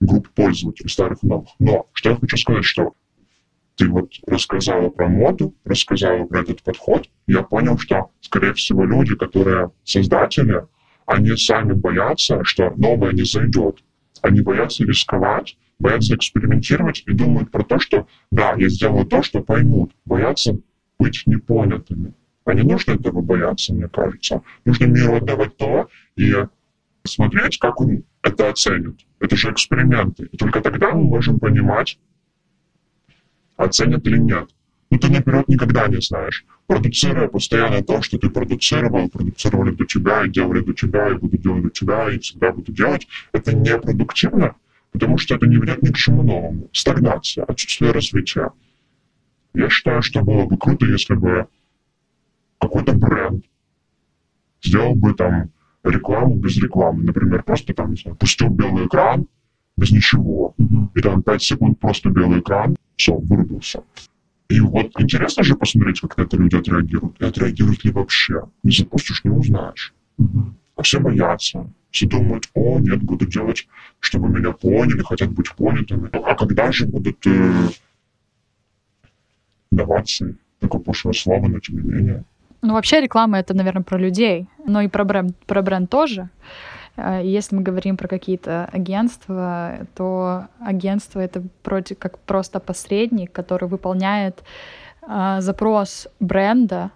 [0.01, 1.49] групп пользователей, старых и новых.
[1.59, 2.93] Но что я хочу сказать, что
[3.77, 9.15] ты вот рассказала про моду, рассказала про этот подход, я понял, что, скорее всего, люди,
[9.15, 10.67] которые создатели,
[11.07, 13.83] они сами боятся, что новое не зайдет.
[14.21, 19.41] Они боятся рисковать, боятся экспериментировать и думают про то, что да, я сделаю то, что
[19.41, 19.93] поймут.
[20.05, 20.59] Боятся
[20.99, 22.13] быть непонятыми.
[22.43, 24.41] А не нужно этого бояться, мне кажется.
[24.65, 26.33] Нужно миру отдавать то и
[27.05, 28.99] смотреть, как он это оценит.
[29.19, 30.27] Это же эксперименты.
[30.31, 31.99] И только тогда мы можем понимать,
[33.55, 34.49] оценят или нет.
[34.89, 36.45] Но ты наперед никогда не знаешь.
[36.67, 41.37] Продуцируя постоянно то, что ты продуцировал, продуцировали до тебя, и делали до тебя, и буду
[41.37, 44.55] делать до тебя, и всегда буду делать, это непродуктивно,
[44.91, 46.69] потому что это не ведет ни к чему новому.
[46.73, 48.51] Стагнация, отсутствие развития.
[49.53, 51.47] Я считаю, что было бы круто, если бы
[52.59, 53.45] какой-то бренд
[54.61, 55.51] сделал бы там
[55.83, 57.03] рекламу без рекламы.
[57.03, 59.27] Например, просто там, не знаю, пустил белый экран
[59.77, 60.53] без ничего.
[60.59, 60.87] Mm-hmm.
[60.95, 63.83] И там 5 секунд просто белый экран, все, вырубился.
[64.49, 67.19] И вот интересно же посмотреть, как на это люди отреагируют.
[67.19, 68.43] И отреагируют ли вообще.
[68.63, 69.93] Не запустишь, не узнаешь.
[70.19, 70.53] Mm-hmm.
[70.77, 71.69] А все боятся.
[71.91, 73.67] Все думают, о, нет, буду делать,
[73.99, 76.09] чтобы меня поняли, хотят быть понятыми.
[76.13, 77.69] А когда же будут э,
[79.71, 82.23] даваться такое пошлое слово, но тем не менее.
[82.61, 86.29] Ну, вообще реклама— это, наверное, про людей, но и про бренд, про бренд тоже.
[86.97, 93.69] Э, если мы говорим про какие-то агентства, то агентство— это вроде как просто посредник, который
[93.69, 94.43] выполняет
[95.07, 96.91] э, запрос бренда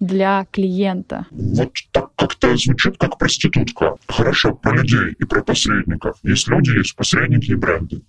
[0.00, 1.26] для клиента.
[1.30, 3.96] Вот так как-то звучит как проститутка.
[4.08, 6.18] Хорошо, про людей и про посредников.
[6.22, 8.02] Есть люди, есть посредники и бренды.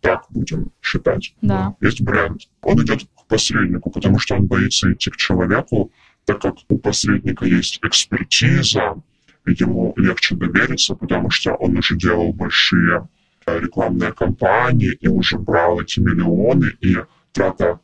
[0.00, 1.34] Так будем считать.
[1.42, 1.74] Да.
[1.80, 2.42] Есть бренд.
[2.62, 5.92] Он идет к посреднику, потому что он боится идти к человеку,
[6.24, 8.96] так как у посредника есть экспертиза,
[9.46, 13.08] ему легче довериться, потому что он уже делал большие
[13.46, 16.96] э, рекламные кампании и уже брал эти миллионы, и
[17.32, 17.80] трата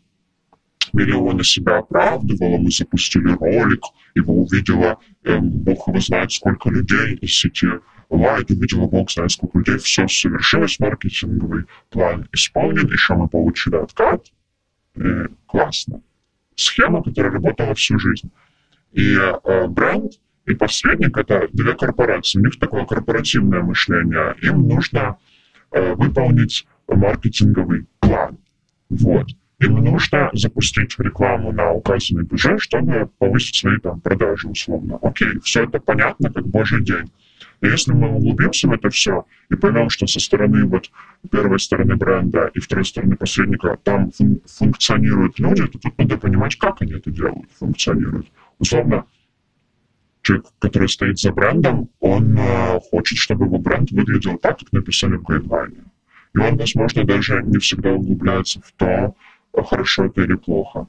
[0.93, 2.59] миллиона себя оправдывала.
[2.59, 3.83] Мы запустили ролик,
[4.15, 7.69] его увидела, э, бог его знает, сколько людей из сети
[8.09, 9.79] Лайт, увидела бог знает, сколько людей.
[9.79, 14.27] Все совершилось, маркетинговый план исполнен, еще мы получили откат.
[14.95, 16.03] Э, классно.
[16.55, 18.31] Схема, которая работала всю жизнь.
[18.93, 20.13] И э, бренд
[20.47, 22.39] и посредник— это две корпорации.
[22.39, 24.35] У них такое корпоративное мышление.
[24.43, 25.17] Им нужно
[25.73, 28.39] э, выполнить маркетинговый план.
[28.89, 29.27] Вот.
[29.59, 34.99] Им нужно запустить рекламу на указанный бюджет, чтобы повысить свои там продажи условно.
[35.03, 37.11] Окей, все это понятно, как божий день.
[37.63, 40.91] И если мы углубимся в это все и поймем, что со стороны вот
[41.31, 46.57] первой стороны бренда и второй стороны посредника там фун- функционируют люди, то тут надо понимать,
[46.57, 48.27] как они это делают, функционируют.
[48.59, 49.07] Условно,
[50.27, 55.15] человек, который стоит за брендом, он э, хочет, чтобы его бренд выглядел так, как написали
[55.15, 55.85] в гайдлайне.
[56.35, 59.15] И он, возможно, даже не всегда углубляется в то,
[59.53, 60.89] хорошо это или плохо.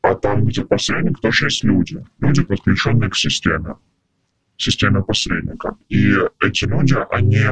[0.00, 2.02] А там, где посредник, тоже есть люди.
[2.18, 3.74] Люди, подключенные к системе.
[4.56, 5.76] Системе посредника.
[5.90, 7.44] И эти люди, они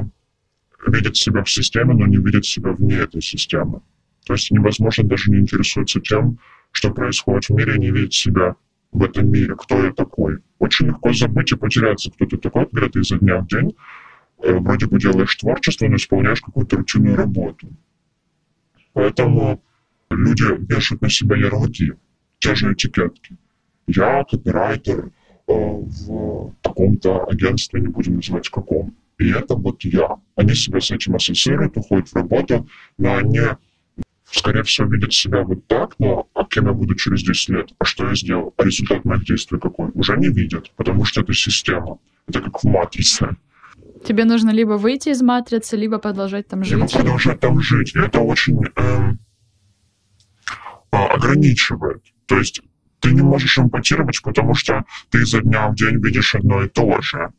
[0.87, 3.83] видят себя в системе, но не видят себя вне этой системы.
[4.25, 6.39] То есть невозможно даже не интересуются тем,
[6.73, 8.57] что происходит в мире, не видеть себя
[8.95, 10.39] в этом мире, кто я такой.
[10.59, 13.75] Очень легко забыть и потеряться, кто ты такой, когда ты изо дня в день
[14.43, 17.69] э, вроде бы делаешь творчество, но исполняешь какую-то рутинную работу.
[18.93, 19.61] Поэтому
[20.11, 21.95] люди вешают на себя ярлыки,
[22.39, 23.37] те же этикетки.
[23.89, 25.11] Я копирайтер э,
[25.49, 28.95] в таком-то агентстве, не будем называть каком.
[29.19, 30.17] И это вот я.
[30.37, 33.41] Они себя с этим ассоциируют, уходят в работу, но они
[34.35, 37.71] скорее всего, видят себя вот так, но а кем я буду через 10 лет?
[37.79, 38.53] А что я сделал?
[38.57, 39.91] А результат моих действий какой?
[39.95, 41.99] Уже не видят, потому что это система.
[42.27, 43.37] Это как в матрице.
[44.05, 46.73] Тебе нужно либо выйти из матрицы, либо продолжать там жить.
[46.73, 47.95] Либо продолжать там жить.
[47.95, 49.13] И это очень э,
[50.91, 52.03] ограничивает.
[52.27, 52.61] То есть
[53.01, 57.01] ты не можешь эмпатировать, потому что ты изо дня в день видишь одно и то
[57.01, 57.31] же.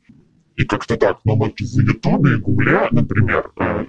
[0.55, 1.19] И как-то так.
[1.25, 3.85] Но вот в Ютубе и Гугле, например, э,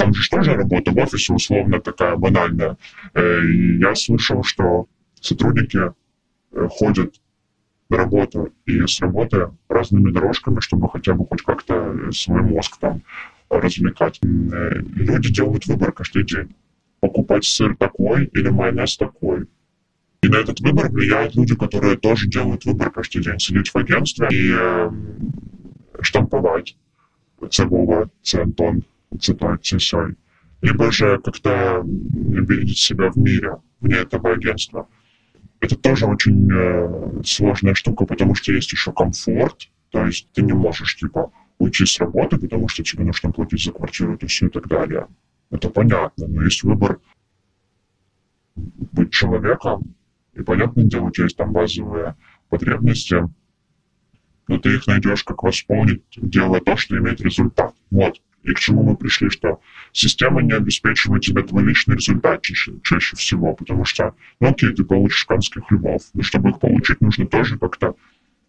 [0.00, 2.78] там же тоже работа в офисе условно такая банальная.
[3.12, 4.86] Э, и я слышал, что
[5.20, 7.20] сотрудники э, ходят
[7.90, 13.02] на работу и с работы разными дорожками, чтобы хотя бы хоть как-то свой мозг там
[13.50, 14.20] развлекать.
[14.22, 16.54] Э, люди делают выбор каждый день.
[17.00, 19.48] Покупать сыр такой или майонез такой.
[20.22, 23.38] И на этот выбор влияют люди, которые тоже делают выбор каждый день.
[23.38, 24.54] Сидеть в агентстве и
[26.00, 26.76] штамповать.
[27.50, 28.44] Це Вова, це
[29.18, 30.14] це сёй.
[30.62, 34.86] Либо же как-то видеть себя в мире вне этого агентства.
[35.60, 40.52] Это тоже очень э, сложная штука, потому что есть еще комфорт, то есть ты не
[40.52, 44.50] можешь, типа, уйти с работы, потому что тебе нужно платить за квартиру и все и
[44.50, 45.06] так далее.
[45.50, 47.00] Это понятно, но есть выбор
[48.56, 49.94] быть человеком,
[50.34, 52.16] и, понятное дело, у тебя есть там базовые
[52.48, 53.28] потребности,
[54.48, 57.74] но ты их найдешь, как восполнить, делая то, что имеет результат.
[57.90, 58.20] Вот.
[58.42, 59.60] И к чему мы пришли, что
[59.92, 64.84] система не обеспечивает тебе твой личный результат чаще, чаще всего, потому что, ну окей, ты
[64.84, 67.96] получишь канских хлебов, но чтобы их получить, нужно тоже как-то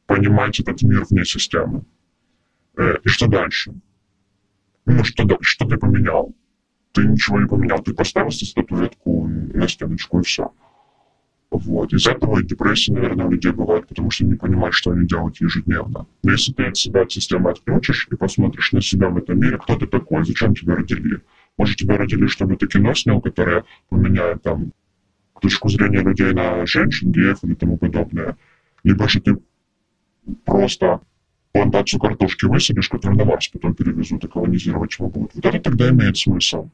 [0.05, 1.83] понимать этот мир вне системы.
[2.77, 3.73] Э, и что дальше?
[4.85, 6.33] Ну, что, что ты поменял?
[6.93, 10.51] Ты ничего не поменял, ты поставил статуэтку на стеночку и все.
[11.51, 11.91] Вот.
[11.91, 16.07] Из этого депрессия, наверное, у людей бывает, потому что не понимают, что они делают ежедневно.
[16.23, 19.57] Но если ты от себя, от системы отключишь и посмотришь на себя в этом мире,
[19.57, 21.21] кто ты такой, зачем тебя родили?
[21.57, 24.71] Может, тебя родили, чтобы ты кино снял, которое поменяет там
[25.41, 28.37] точку зрения людей на женщин, геев или тому подобное.
[28.83, 29.37] Либо же ты
[30.45, 31.01] просто
[31.51, 35.35] плантацию картошки высадишь, которую на Марс потом перевезут и колонизировать его будут.
[35.35, 36.69] Вот это тогда имеет смысл.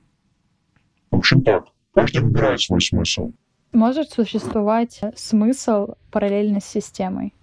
[1.09, 3.31] В общем так, каждый выбирает свой смысл.
[3.73, 7.34] Может существовать смысл параллельно с системой?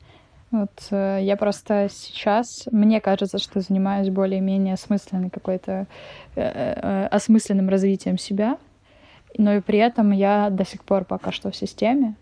[0.51, 5.87] Вот э, я просто сейчас, мне кажется, что занимаюсь более-менее осмысленной какой-то,
[6.37, 8.59] э, э, осмысленным развитием себя,
[9.37, 12.15] но и при этом я до сих пор пока что в системе.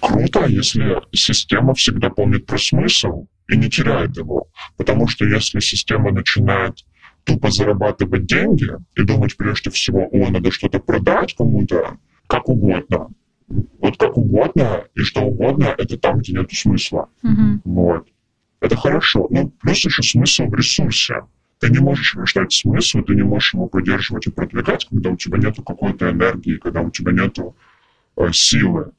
[0.00, 4.48] Круто, если система всегда помнит про смысл и не теряет его.
[4.76, 6.84] Потому что если система начинает
[7.24, 11.96] тупо зарабатывать деньги и думать прежде всего, о, надо что-то продать кому-то,
[12.28, 13.08] как угодно.
[13.48, 17.08] Вот как угодно и что угодно, это там, где нет смысла.
[17.22, 17.62] Мгм.
[17.64, 18.06] Вот.
[18.60, 19.26] Это хорошо.
[19.30, 21.22] Ну, плюс еще смысл в ресурсе.
[21.58, 25.38] Ты не можешь рождать смысл, ты не можешь его поддерживать и продвигать, когда у тебя
[25.38, 28.92] нет какой-то энергии, когда у тебя нет э, силы.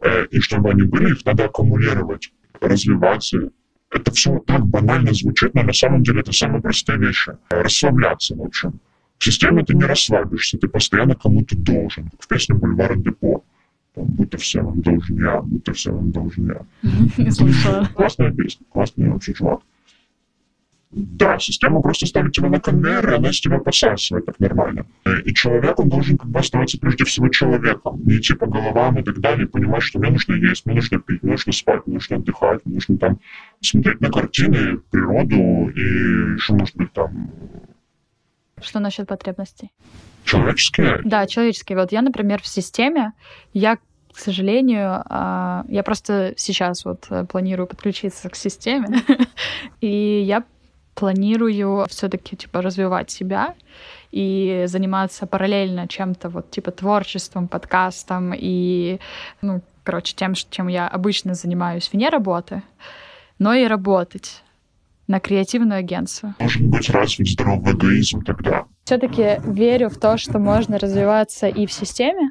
[0.00, 3.50] Э, и чтобы они были, их надо аккумулировать, развиваться.
[3.90, 7.36] Это все так банально звучит, но на самом деле это самые простые вещи.
[7.50, 8.80] Расслабляться, в общем.
[9.20, 12.08] В системе ты не расслабишься, ты постоянно кому-то должен.
[12.08, 13.44] Как в песне «Бульвар Депо».
[13.94, 16.62] Там, будто все вам должен я, будто все вам должен я.
[17.18, 17.86] Не слышала.
[17.94, 19.60] Классная песня, классный вообще чувак.
[20.90, 24.86] Да, система просто ставит тебя на конвейер, и она из тебя посасывает так нормально.
[25.04, 28.98] Э, И человек, он должен как бы оставаться прежде всего человеком, не идти по головам
[28.98, 31.86] и так далее, и понимать, что мне нужно есть, мне нужно пить, мне нужно спать,
[31.86, 33.18] мне нужно отдыхать, мне нужно там
[33.60, 37.30] смотреть на картины, природу и еще, может быть, там
[38.62, 39.70] Что насчет потребностей?
[40.24, 41.00] человеческие.
[41.04, 41.78] Да, человеческие.
[41.78, 43.12] Вот я, например, в системе,
[43.52, 49.02] я, к сожалению, а, я просто сейчас вот э, планирую подключиться к системе,
[49.80, 50.44] и я
[50.94, 53.54] планирую все-таки типа развивать себя
[54.10, 58.98] и заниматься параллельно чем-то вот типа творчеством, подкастом и,
[59.40, 62.62] ну, короче, тем, чем я обычно занимаюсь вне работы,
[63.38, 64.42] но и работать
[65.10, 66.36] на креативное агентство.
[66.38, 68.66] Должен быть развит здоровый эгоизм тогда.
[68.84, 72.30] все-таки верю в то, что можно развиваться и в системе,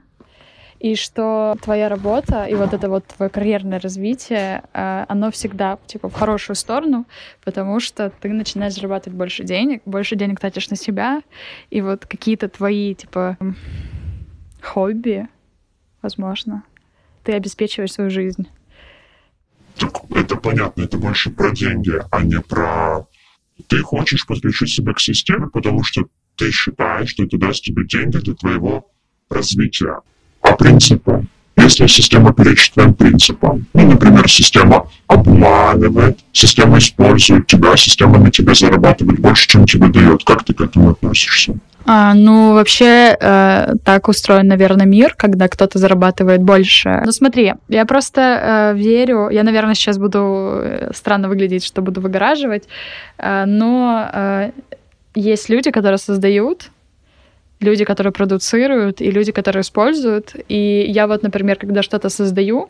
[0.79, 6.07] и что твоя работа и вот это вот твое карьерное развитие, э, оно всегда типа
[6.07, 7.05] в хорошую сторону,
[7.43, 11.21] потому что ты начинаешь зарабатывать больше денег, больше денег тратишь на себя,
[11.69, 13.37] и вот какие-то твои типа
[14.61, 15.27] хобби,
[16.01, 16.63] возможно,
[17.25, 18.47] ты обеспечиваешь свою жизнь.
[20.29, 23.07] Это понятно, это больше про деньги, а не про...
[23.65, 26.03] Ты хочешь подключить себя к системе, потому что
[26.35, 28.91] ты считаешь, что это даст тебе деньги для твоего
[29.27, 30.01] развития.
[30.41, 31.25] А принципы?
[31.57, 38.53] Если система перечит твоим принципам, ну, например, система обманывает, система использует тебя, система на тебя
[38.53, 41.55] зарабатывает больше, чем тебе дает, как ты к этому относишься?
[41.91, 47.01] А, ну, вообще, э, так устроен, наверное, мир, когда кто-то зарабатывает больше.
[47.03, 51.99] Ну, смотри, я просто э, верю, я, наверное, сейчас буду э, странно выглядеть, что буду
[51.99, 52.67] выгораживать,
[53.17, 54.51] э, но э,
[55.15, 56.69] есть люди, которые создают,
[57.59, 60.35] люди, которые продуцируют, и люди, которые используют.
[60.47, 62.69] И я вот, например, когда что-то создаю,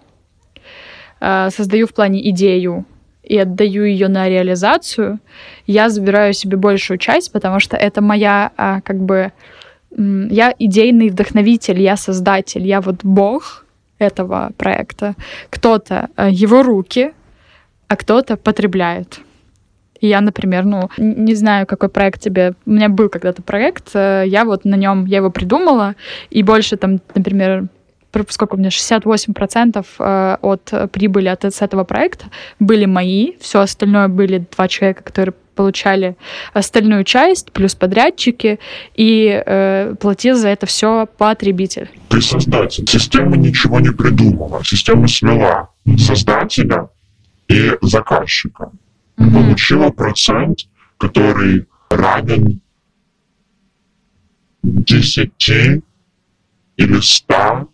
[1.19, 2.85] э, создаю в плане идею
[3.29, 5.19] и отдаю ее на реализацию,
[5.67, 9.31] я забираю себе большую часть, потому что это моя, а, как бы,
[9.91, 13.65] я идейный вдохновитель, я создатель, я вот бог
[13.99, 15.15] этого проекта.
[15.49, 17.11] Кто-то э, его руки,
[17.87, 19.19] а кто-то потребляет.
[19.99, 22.53] И я, например, ну, не знаю, какой проект тебе...
[22.65, 25.95] У меня был когда-то проект, э, я вот на нем, я его придумала,
[26.29, 27.67] и больше там, например,
[28.29, 32.25] сколько у меня, 68% э, от прибыли от, с этого проекта
[32.59, 36.15] были мои, все остальное были два человека, которые получали
[36.53, 38.59] остальную часть, плюс подрядчики,
[38.95, 41.89] и э, платил за это все потребитель.
[42.07, 42.87] Ты создатель.
[42.87, 44.61] Система ничего не придумала.
[44.63, 46.89] Система свела создателя
[47.49, 48.71] и заказчика.
[49.17, 49.33] Mm-hmm.
[49.33, 50.59] Получила процент,
[50.97, 52.61] который равен
[54.63, 55.31] 10
[56.77, 57.69] или 100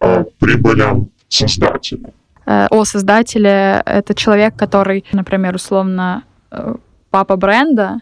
[0.00, 2.12] э, прибылям создателя.
[2.46, 6.74] Э, о создателе это человек, который, например, условно э,
[7.10, 8.00] папа бренда,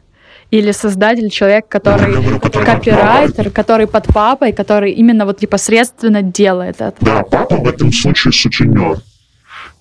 [0.50, 6.80] или создатель, человек, который говорю, который копирайтер, который под папой, который именно вот непосредственно делает
[6.80, 6.96] это.
[7.00, 8.98] Да, папа в этом случае сутенер.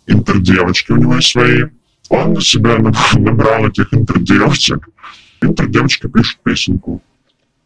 [0.08, 1.64] Интердевочки у него есть свои.
[2.10, 2.78] Он на себя
[3.14, 4.90] набрал этих интердевочек.
[5.42, 7.02] Интердевочка пишет песенку.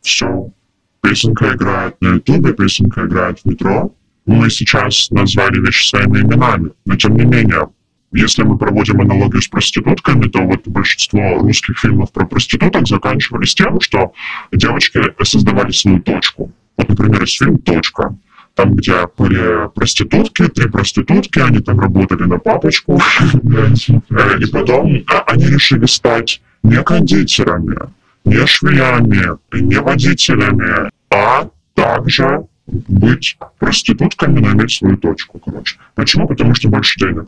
[0.01, 0.49] Все.
[1.01, 3.91] Песенка играет на ютубе, песенка играет в метро.
[4.31, 7.67] Мы сейчас назвали вещи своими именами, но тем не менее,
[8.13, 13.81] если мы проводим аналогию с проститутками, то вот большинство русских фильмов про проституток заканчивались тем,
[13.81, 14.13] что
[14.53, 16.51] девочки создавали свою точку.
[16.77, 18.15] Вот, например, есть фильм «Точка»,
[18.55, 23.01] там, где были проститутки, три проститутки, они там работали на папочку,
[23.33, 27.77] и потом а, они решили стать не кондитерами,
[28.23, 35.77] не швеями, не водителями, а также быть проститутками, но иметь свою точку, короче.
[35.95, 36.27] Почему?
[36.27, 37.27] Потому что больше денег.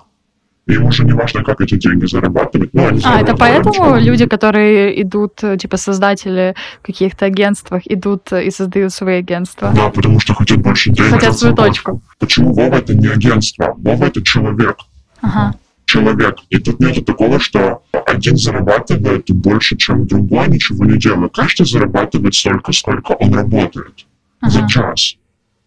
[0.66, 2.74] Им уже не важно, как эти деньги зарабатывать.
[2.74, 8.50] Но они а, это поэтому люди, которые идут, типа создатели в каких-то агентствах, идут и
[8.50, 9.74] создают свои агентства?
[9.76, 11.12] Да, потому что хотят больше денег.
[11.12, 12.02] Хотят свою точку.
[12.18, 13.74] Почему Вова это не агентство?
[13.78, 14.78] Вова это человек.
[15.22, 15.54] Ага.
[15.86, 16.38] Человек.
[16.50, 21.34] И тут нет такого, что один зарабатывает больше, чем другой, ничего не делает.
[21.36, 24.06] Каждый зарабатывает столько, сколько он работает.
[24.40, 24.52] Ага.
[24.52, 25.18] За час.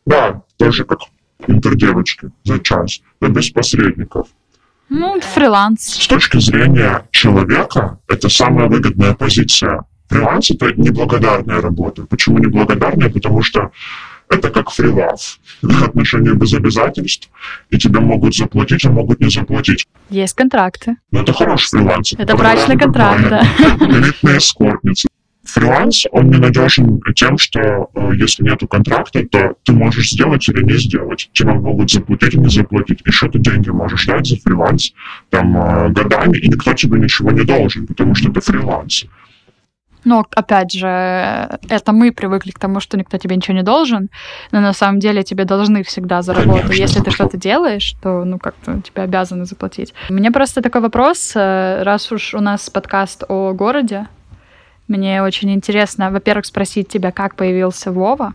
[0.06, 1.00] Да, тоже как
[1.46, 3.00] интердевочки за час.
[3.20, 4.28] Да без посредников.
[4.88, 5.82] Ну, фриланс.
[5.82, 9.84] С точки зрения человека, это самая выгодная позиция.
[10.08, 12.06] Фриланс— это неблагодарная работа.
[12.06, 13.10] Почему неблагодарная?
[13.10, 13.72] Потому что
[14.28, 15.40] это как фриланс.
[15.84, 17.28] Отношения без обязательств,
[17.70, 19.86] и тебе могут заплатить, а могут не заплатить.
[20.08, 20.96] Есть контракты.
[21.10, 22.12] Но это хороший фриланс.
[22.16, 23.42] Это брачный контракт, да.
[23.80, 25.08] Элитные эскортницы.
[25.46, 30.76] Фриланс, он ненадежен тем, что э, если нет контракта, то ты можешь сделать или не
[30.76, 31.30] сделать.
[31.32, 33.00] Тебе могут заплатить или не заплатить.
[33.06, 34.92] Еще ты деньги можешь дать за фриланс
[35.30, 39.04] там э, годами, и никто тебе ничего не должен, потому что это фриланс.
[40.04, 44.08] Но, опять же, это мы привыкли к тому, что никто тебе ничего не должен,
[44.52, 46.62] но на самом деле тебе должны всегда за работу.
[46.62, 49.94] Конечно, Если ты что-то делаешь, то, ну, как-то тебе обязаны заплатить.
[50.08, 54.06] Мне просто такой вопрос, э, раз уж у нас подкаст о городе,
[54.88, 58.34] мне очень интересно, во-первых, спросить тебя, как появился Вова.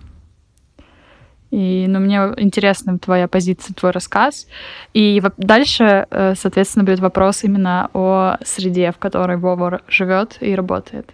[1.50, 4.48] И, ну, мне интересна твоя позиция, твой рассказ.
[4.94, 11.10] И дальше, э, соответственно, будет вопрос именно о среде, в которой Вова живет и работает.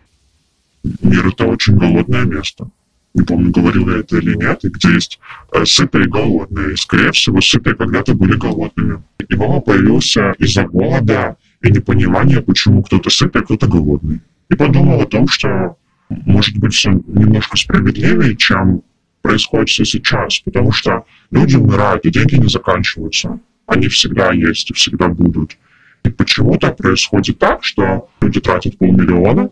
[1.01, 2.67] Мир— это очень голодное место.
[3.15, 5.19] Не помню, говорил я это или нет, и где есть
[5.53, 6.73] э, сытые и голодные.
[6.73, 9.01] И, скорее всего, сытые когда-то были голодными.
[9.27, 15.01] И Вова появился из-за голода и непонимания, почему кто-то сытый, а кто-то голодный и подумал
[15.01, 15.77] о том, что
[16.09, 18.83] может быть все немножко справедливее, чем
[19.21, 23.39] происходит все сейчас, потому что люди умирают, и деньги не заканчиваются.
[23.65, 25.57] Они всегда есть и всегда будут.
[26.03, 29.49] И почему-то происходит так, что люди тратят полмиллиона,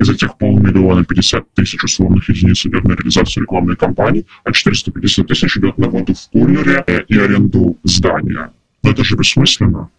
[0.00, 5.56] из этих полмиллиона 50 тысяч условных единиц идет на реализацию рекламной кампании, а 450 тысяч
[5.58, 8.50] идет на воду в кулере и аренду здания.
[8.82, 9.90] Но это же бессмысленно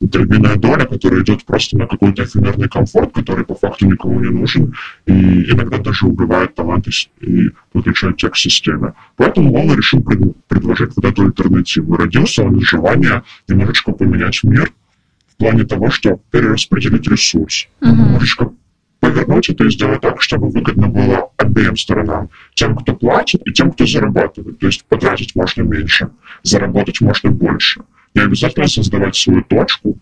[0.00, 4.74] львиная доля, которая идет просто на какой-то эфемерный комфорт, который по факту никому не нужен,
[5.06, 8.94] и иногда даже убивает таланты и выключает текст системе.
[9.16, 11.96] Поэтому Лола решил пред, предложить вот эту альтернативу.
[11.96, 14.72] Родился он из желания немножечко поменять мир
[15.28, 17.68] в плане того, что перераспределить ресурс.
[17.80, 17.90] Uh-huh.
[17.90, 18.52] Немножечко
[19.00, 22.30] повернуть это и сделать так, чтобы выгодно было обеим сторонам.
[22.54, 24.58] Тем, кто платит, и тем, кто зарабатывает.
[24.58, 26.10] То есть потратить можно меньше,
[26.42, 27.82] заработать можно больше.
[28.14, 29.98] Не обязательно создавать свою точку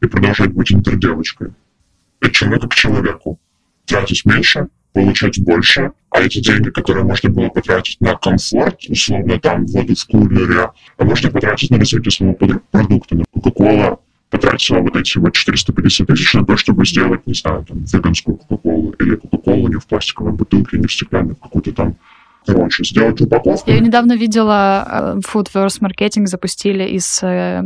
[0.00, 1.52] и продолжать быть интердевочкой.
[2.20, 3.38] От человека к человеку.
[3.86, 9.66] Тратить меньше, получать больше, а эти деньги, которые можно было потратить на комфорт, условно там
[9.66, 12.34] воду в кулере, а можно потратить на развитие своего
[12.70, 13.16] продукта.
[13.16, 13.98] На Кока-кола
[14.30, 18.94] потратила вот эти вот 450 тысяч на то, чтобы сделать, не знаю, там, веганскую Кока-колу
[18.98, 21.96] или Кока-колу не в пластиковой бутылке, не в стеклянной, в какую-то там
[22.46, 23.70] короче, сделать упаковку.
[23.70, 27.62] Я недавно видела э, Foodverse Marketing запустили из э,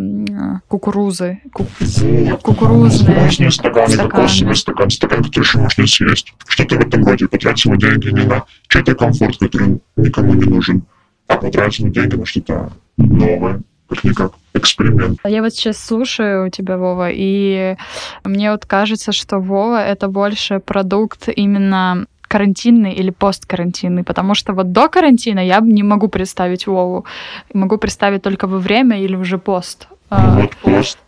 [0.68, 1.40] кукурузы.
[1.52, 2.42] Ку- вот.
[2.42, 3.18] Кукурузные.
[3.18, 4.10] Можно стаканы, стаканы.
[4.10, 6.34] кокосовый стакан, стакан, который еще можно съесть.
[6.46, 7.28] Что-то в этом роде.
[7.28, 10.82] Потратила деньги не на чей-то комфорт, который никому не нужен,
[11.26, 15.18] а потратил деньги на что-то новое, как-никак эксперимент.
[15.24, 17.76] Я вот сейчас слушаю тебя, Вова, и
[18.24, 24.72] мне вот кажется, что Вова— это больше продукт именно карантинный или посткарантинный, потому что вот
[24.72, 27.04] до карантина я не могу представить Вову.
[27.54, 29.88] Могу представить только во время или уже пост.
[30.10, 30.98] Ну, вот пост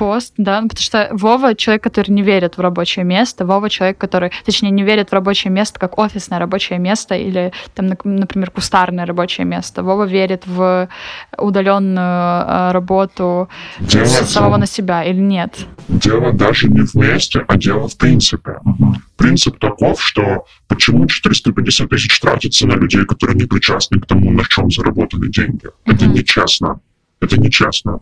[0.00, 4.32] пост, да, потому что Вова человек, который не верит в рабочее место, Вова человек, который,
[4.46, 9.44] точнее, не верит в рабочее место как офисное рабочее место или, там, например, кустарное рабочее
[9.44, 9.82] место.
[9.82, 10.88] Вова верит в
[11.36, 15.66] удаленную э, работу дело самого на себя или нет?
[15.88, 18.52] Дело даже не в месте, а дело в принципе.
[18.64, 18.94] Угу.
[19.18, 24.44] Принцип таков, что почему 450 тысяч тратится на людей, которые не причастны к тому, на
[24.44, 25.66] чем заработали деньги.
[25.66, 25.92] Угу.
[25.92, 26.80] Это нечестно.
[27.20, 28.00] Это нечестно.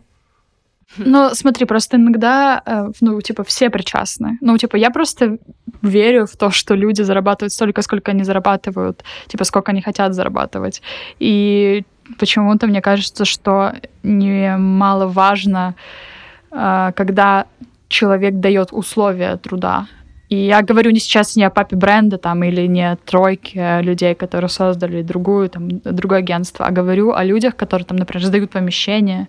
[0.97, 4.37] Ну, смотри, просто иногда, э, ну, типа, все причастны.
[4.41, 5.37] Ну, типа, я просто
[5.81, 10.81] верю в то, что люди зарабатывают столько, сколько они зарабатывают, типа, сколько они хотят зарабатывать.
[11.19, 11.83] И
[12.17, 13.73] почему-то мне кажется, что
[14.03, 15.75] немаловажно,
[16.51, 17.45] э, когда
[17.87, 19.87] человек дает условия труда,
[20.29, 24.13] и я говорю не сейчас не о папе бренда там или не о тройке людей,
[24.13, 29.27] которые создали другую, там, другое агентство, а говорю о людях, которые там, например, сдают помещение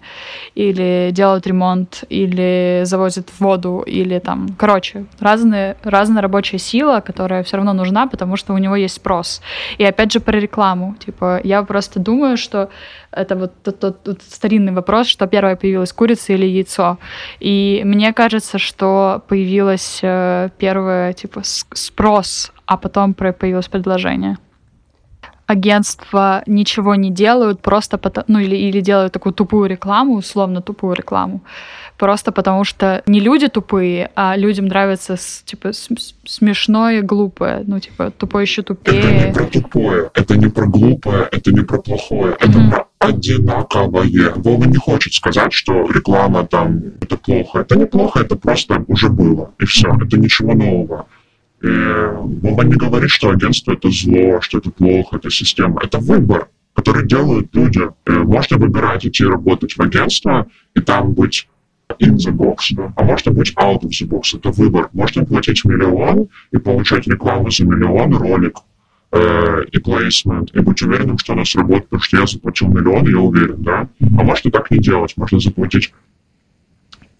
[0.55, 7.57] или делают ремонт, или завозят воду, или там, короче, разные, разная рабочая сила, которая все
[7.57, 9.41] равно нужна, потому что у него есть спрос.
[9.79, 10.97] И опять же про рекламу.
[10.99, 12.69] Типа, я просто думаю, что
[13.13, 16.99] это вот тот, тот, тот старинный вопрос, что первое появилась курица или яйцо.
[17.41, 20.51] И мне кажется, что появилось э,
[20.91, 21.43] первое, типа,
[21.75, 24.37] спрос, а потом появилось предложение
[25.47, 30.95] агентства ничего не делают просто потому, ну или, или делают такую тупую рекламу, условно тупую
[30.95, 31.41] рекламу,
[31.99, 35.73] просто потому что не люди тупые, а людям нравится типа
[36.25, 39.03] смешное, глупое, ну типа тупое еще тупее.
[39.03, 42.71] Это не про тупое, это не про глупое, это не про плохое, это mm-hmm.
[42.71, 44.35] про одинаковое.
[44.37, 47.61] Вова не хочет сказать, что реклама там это плохо.
[47.61, 49.53] Это не плохо, это просто уже было.
[49.59, 51.07] И все, это ничего нового.
[51.63, 55.81] И Вова не говорит, что агентство это зло, что это плохо, это система.
[55.83, 57.81] Это выбор, который делают люди.
[58.07, 61.49] И можно выбирать идти работать в агентство и там быть
[61.99, 62.93] in the box, да.
[62.97, 64.37] а можно быть out of the box.
[64.37, 64.91] Это выбор.
[64.93, 68.59] Можно платить миллион и получать рекламу за миллион, ролик
[69.13, 73.19] э, и плейсмент, и быть уверенным, что она сработает, потому что я заплатил миллион, я
[73.19, 73.89] уверен, да.
[74.01, 75.15] А можно так не делать.
[75.17, 75.93] Можно заплатить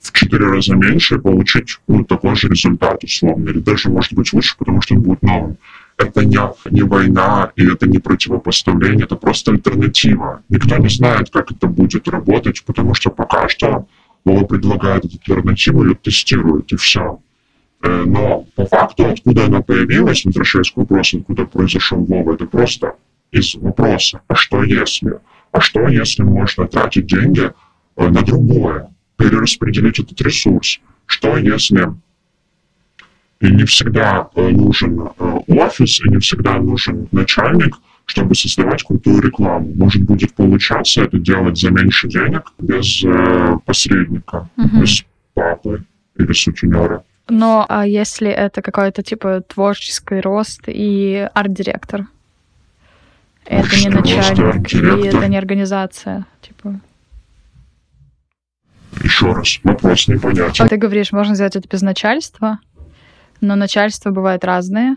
[0.01, 4.33] в четыре раза меньше и получить ну, такой же результат, условно, или даже, может быть,
[4.33, 5.59] лучше, потому что он будет новым.
[5.99, 6.39] Это не,
[6.71, 10.43] не война, и это не противопоставление, это просто альтернатива.
[10.49, 13.87] Никто не знает, как это будет работать, потому что пока что
[14.25, 17.21] Вова предлагает альтернативу, ее тестирует, и все.
[17.83, 22.95] Э, но по факту, откуда она появилась, возвращаясь к вопросу, откуда произошел Вова, это просто
[23.31, 25.19] из вопроса, а что если?
[25.53, 27.53] А что если можно тратить деньги
[27.97, 28.91] э, на другое?
[29.17, 30.81] перераспределить этот ресурс.
[31.05, 31.93] Что если
[33.41, 35.11] и не всегда э, нужен
[35.47, 37.77] офис, и не всегда нужен начальник,
[38.07, 39.75] чтобы создавать крутую рекламу.
[39.75, 43.05] Может будет получаться это делать за меньше денег, без
[43.67, 44.81] посредника, угу.
[44.81, 45.05] без
[45.35, 45.85] папы
[46.17, 47.05] или сутенера.
[47.31, 52.07] Но а если это какой-то типа творческий рост и арт-директор?
[53.47, 56.81] Это не начальник, и это не организация, типа.
[59.03, 60.69] Еще раз, вопрос непонятен.
[60.69, 62.59] Ты говоришь, можно сделать это без начальства,
[63.41, 64.97] но начальство бывает разное.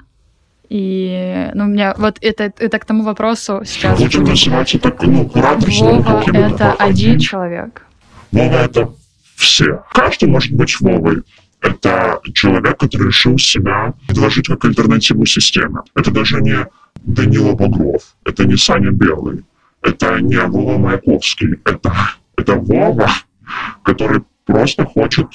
[0.70, 4.00] И, ну, у меня вот это, это к тому вопросу сейчас.
[4.00, 5.70] Будем называть это, ну, куратор.
[5.70, 7.86] Вова— это один человек.
[8.32, 8.92] Вова— это
[9.36, 9.84] все.
[9.94, 11.24] Каждый может быть Вовой.
[11.64, 15.80] Это человек, который решил себя предложить как альтернативу системе.
[15.96, 16.68] Это даже не
[17.04, 19.46] Данила Багров, это не Саня Белый,
[19.82, 21.94] это не Вова Маяковский, это,
[22.36, 23.10] это Вова,
[23.84, 25.28] который просто хочет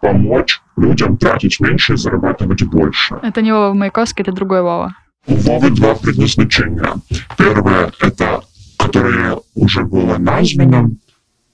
[0.00, 3.16] помочь людям тратить меньше и зарабатывать больше.
[3.22, 4.94] Это не Вова Маяковский, это другой Вова.
[5.26, 6.94] У Вовы два предназначения.
[7.36, 8.42] Первое— это,
[8.78, 10.90] которое уже было названо,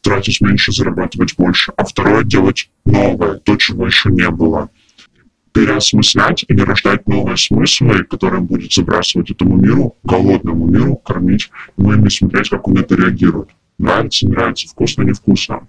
[0.01, 1.73] тратить меньше, зарабатывать больше.
[1.77, 4.71] А второе— делать новое, то, чего еще не было.
[5.53, 12.11] Переосмыслять или рождать новые смыслы, которые будет забрасывать этому миру, голодному миру, кормить, ну и
[12.11, 15.67] смотреть, как он это реагирует нравится, нравится, вкусно, невкусно.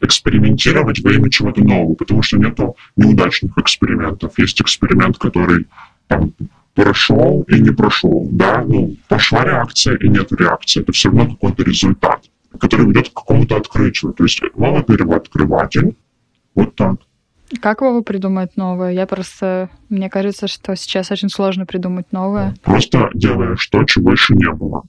[0.00, 4.38] Экспериментировать во имя чего-то нового, потому что нету неудачных экспериментов.
[4.38, 5.66] Есть эксперимент, который
[6.06, 6.32] там,
[6.74, 11.62] прошел и не прошел, да, ну, пошла реакция и нет реакции, это все равно какой-то
[11.62, 12.26] результат,
[12.58, 14.12] который ведет к какому-то открытию.
[14.12, 15.96] То есть Вова первооткрыватель,
[16.54, 16.96] вот так.
[17.60, 18.92] Как Вова придумает новое?
[18.92, 19.70] Я просто...
[19.88, 22.54] Мне кажется, что сейчас очень сложно придумать новое.
[22.62, 24.82] Просто делаешь то, чего еще не было.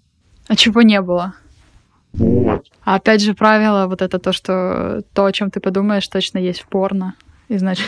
[0.48, 1.34] А чего не было?
[2.14, 2.66] Вот.
[2.84, 6.62] А опять же правило вот это то, что то, о чем ты подумаешь, точно есть
[6.62, 7.14] в порно.
[7.50, 7.86] И значит,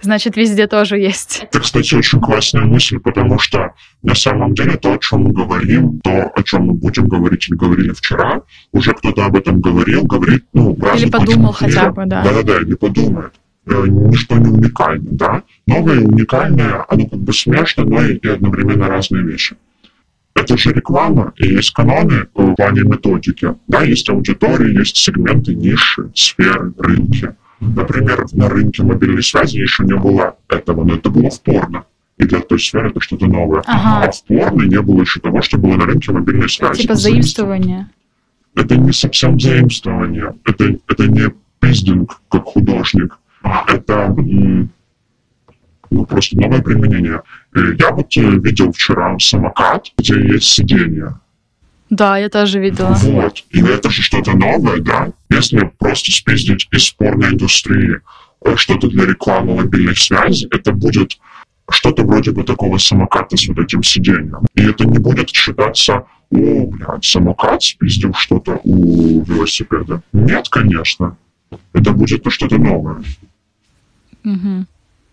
[0.00, 1.40] значит, везде тоже есть.
[1.42, 5.98] Это, кстати, очень классная мысль, потому что на самом деле то, о чем мы говорим,
[6.00, 8.42] то, о чем мы будем говорить или говорили вчера,
[8.72, 12.22] уже кто-то об этом говорил, говорит, ну, в Или подумал хотя бы, да.
[12.22, 13.32] Да-да-да, или подумает.
[13.66, 15.42] Э, Ничто не уникально, да?
[15.66, 19.56] Новое и уникальное, оно как бы смешно, но и одновременно разные вещи.
[20.34, 23.56] Это же реклама, и есть каноны э, в плане методики.
[23.66, 27.34] Да, есть аудитории, есть сегменты, ниши, сферы, рынки.
[27.60, 31.84] Например, на рынке мобильной связи еще не было этого, но это было в порно.
[32.16, 33.62] И для той сферы это что-то новое.
[33.66, 34.06] Ага.
[34.06, 36.82] А в порно не было еще того, что было на рынке мобильной связи.
[36.82, 37.88] Типа заимствование.
[38.54, 40.34] Это не совсем заимствование.
[40.44, 43.18] Это, это не пиздинг, как художник.
[43.68, 44.14] Это
[45.90, 47.22] ну, просто новое применение.
[47.54, 51.18] Э, Я вот э, видел вчера самокат, где есть сиденье.
[51.90, 52.94] Да, я тоже видела.
[52.94, 53.44] Вот.
[53.50, 55.12] И это же что-то новое, да?
[55.28, 58.00] Если просто спиздить из спорной индустрии
[58.44, 61.18] э, что-то для рекламы мобильной связи, это будет
[61.68, 64.46] что-то вроде бы такого самоката с вот этим сиденьем.
[64.54, 70.02] И это не будет считаться, о, блядь, самокат спиздил что-то у велосипеда.
[70.12, 71.16] Нет, конечно.
[71.72, 73.02] Это будет ну, что-то новое.
[74.22, 74.66] Мгм.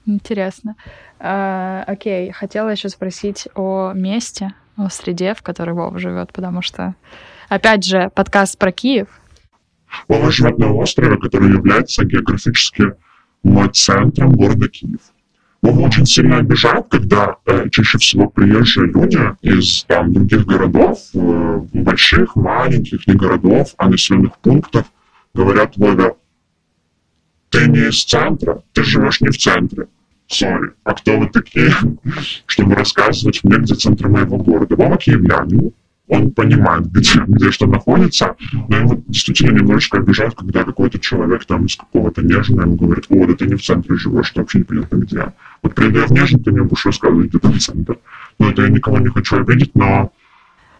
[0.05, 0.75] Интересно.
[1.19, 6.95] А, окей, хотела еще спросить о месте, о среде, в которой Вова живет, потому что,
[7.49, 9.07] опять же, подкаст про Киев.
[10.07, 12.93] Вова живет на острове, который является географически
[13.73, 14.99] центром города Киев.
[15.61, 21.61] Вова очень сильно обижает, когда э, чаще всего приезжие люди из там, других городов, э,
[21.73, 24.85] больших, маленьких, не городов, а населенных пунктов,
[25.33, 26.15] говорят Вове,
[27.49, 29.87] ты не из центра, ты живешь не в центре.
[30.27, 31.71] Сори, а кто вы такие,
[32.45, 34.75] чтобы рассказывать мне, где центр моего города?
[34.75, 35.71] Вова киевлянин,
[36.07, 38.35] он понимает, где, где что находится,
[38.69, 43.25] но его действительно немножечко обижает, когда какой-то человек там из какого-то Нежина ему говорит, о,
[43.25, 45.33] да ты не в центре живешь, ты вообще непонятно где.
[45.63, 47.97] Вот приеду я в Нежин, ты мне будешь рассказывать, где там центр.
[48.39, 50.11] Ну, это я никого не хочу обидеть, но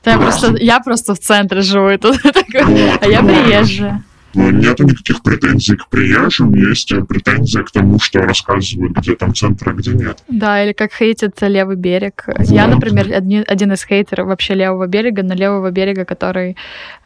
[0.05, 4.03] Да я просто, я просто в центре живу, и тут такое, Вот, а я приезжая.
[4.37, 9.33] Ну, нету никаких претензий к приезжим, есть э, претензии к тому, что рассказывают, где там
[9.33, 10.23] центр, а где нет.
[10.27, 12.25] Да, или как хейтит левый берег.
[12.39, 12.75] Я, Вот.
[12.75, 16.55] например, одни- один из хейтеров вообще левого берега, но левого берега, который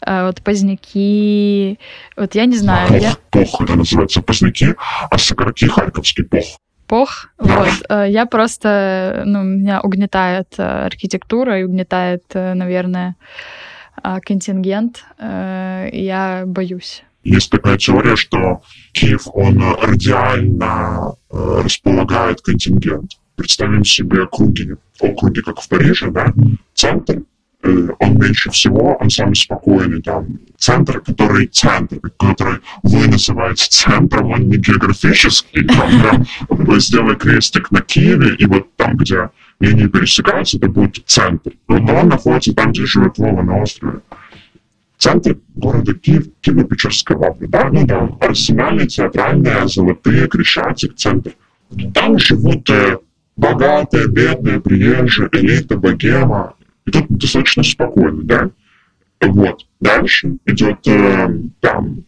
[0.05, 1.79] э, вот Поздняки,
[2.17, 4.75] вот я не знаю, я Пох, пох это называется поздняки,
[5.09, 6.43] а сокорки харьковский пох.
[6.87, 13.15] пох, вот, э, я просто, ну, меня угнетает э, архитектура и угнетает, наверное,
[14.25, 17.03] контингент, я боюсь.
[17.23, 18.61] Есть такая теория, что
[18.93, 23.11] Киев, он радиально э, располагает контингент.
[23.35, 26.33] Представим себе круги, округи, как в Париже, да?
[26.73, 27.21] Центр,
[27.63, 30.39] э, он меньше всего, он самый спокойный там.
[30.57, 37.81] Центр, который центр, который вы называете центром, он не географический, там прям сделай крестик на
[37.81, 41.51] Киеве, и вот там, где линии пересекаются, это будет центр.
[41.67, 43.99] Но он находится там, где живет Вова на острове
[45.01, 46.27] центр города Киев,
[47.09, 51.31] лавра, да, ну да, арсенальные, театральные, золотые, Крещатик, центр.
[51.93, 52.99] Там живут э,
[53.35, 56.53] богатые, бедные, приезжие, элита, богема.
[56.85, 58.49] И тут достаточно спокойно, да.
[59.21, 59.65] Вот.
[59.79, 61.29] Дальше идет э,
[61.61, 62.03] там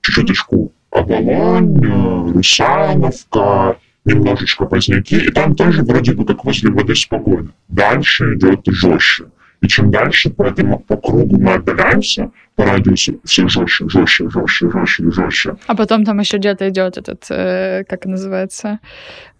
[0.00, 3.76] чуть-чуточку Оболонь, э, Русановка,
[4.06, 7.50] немножечко Поздняки, и там тоже вроде бы как возле воды спокойно.
[7.68, 9.26] Дальше идет жестче.
[9.60, 14.70] И чем дальше по этому по кругу мы отдаляемся, по радиусу, все жестче, жестче, жестче,
[14.70, 15.56] жестче, жестче.
[15.66, 18.78] А потом там еще где-то идет этот, э, как называется,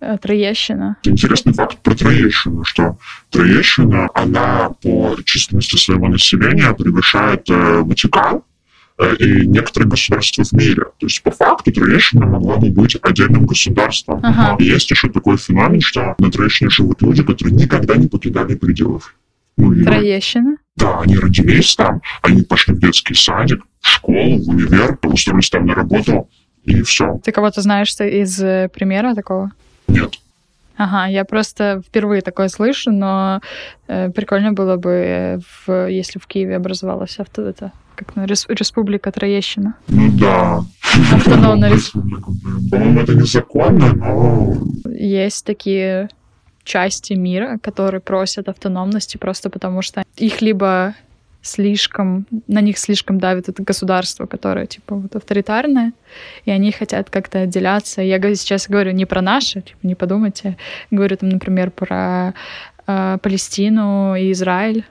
[0.01, 0.97] э, Троещина.
[1.05, 2.99] Интересный факт про Троещину, что
[3.31, 8.43] Троещина, она по численности своего населения превышает э, Ватикан
[8.99, 10.85] э, и некоторые государства в мире.
[10.99, 14.21] То есть, по факту, Троещина могла бы быть отдельным государством.
[14.23, 14.57] Ага.
[14.59, 19.14] И есть еще такой феномен, что на Троещине живут люди, которые никогда не покидали пределов.
[19.59, 20.56] Ну, Троещина.
[20.76, 25.66] да, они родились там, они пошли в детский садик, в школу, в универ, устроились там
[25.66, 26.28] на работу,
[26.64, 27.20] и все.
[27.24, 29.50] Ты кого-то знаешь из э, примера такого?
[29.88, 30.14] Нет.
[30.76, 33.40] Ага, я просто впервые такое слышу, но
[33.88, 39.11] э, прикольно было бы, э, в, если в Киеве образовалась авто, это, как рес- республика
[39.11, 39.74] Троещина.
[39.88, 40.62] Ну да.
[41.12, 42.30] Автономная Республика.
[42.70, 44.54] По-моему, это незаконно, но
[44.88, 46.11] Есть такие
[46.69, 50.95] части мира, которые просят автономности просто потому, что их либо
[51.43, 55.93] слишком, на них слишком давит это государство, которое, типа, вот авторитарное,
[56.45, 58.03] и они хотят как-то отделяться.
[58.03, 60.57] Я сейчас говорю не про наши, типа, не подумайте.
[60.91, 62.35] Говорю там, например, про
[62.87, 64.85] э, Палестину и Израиль.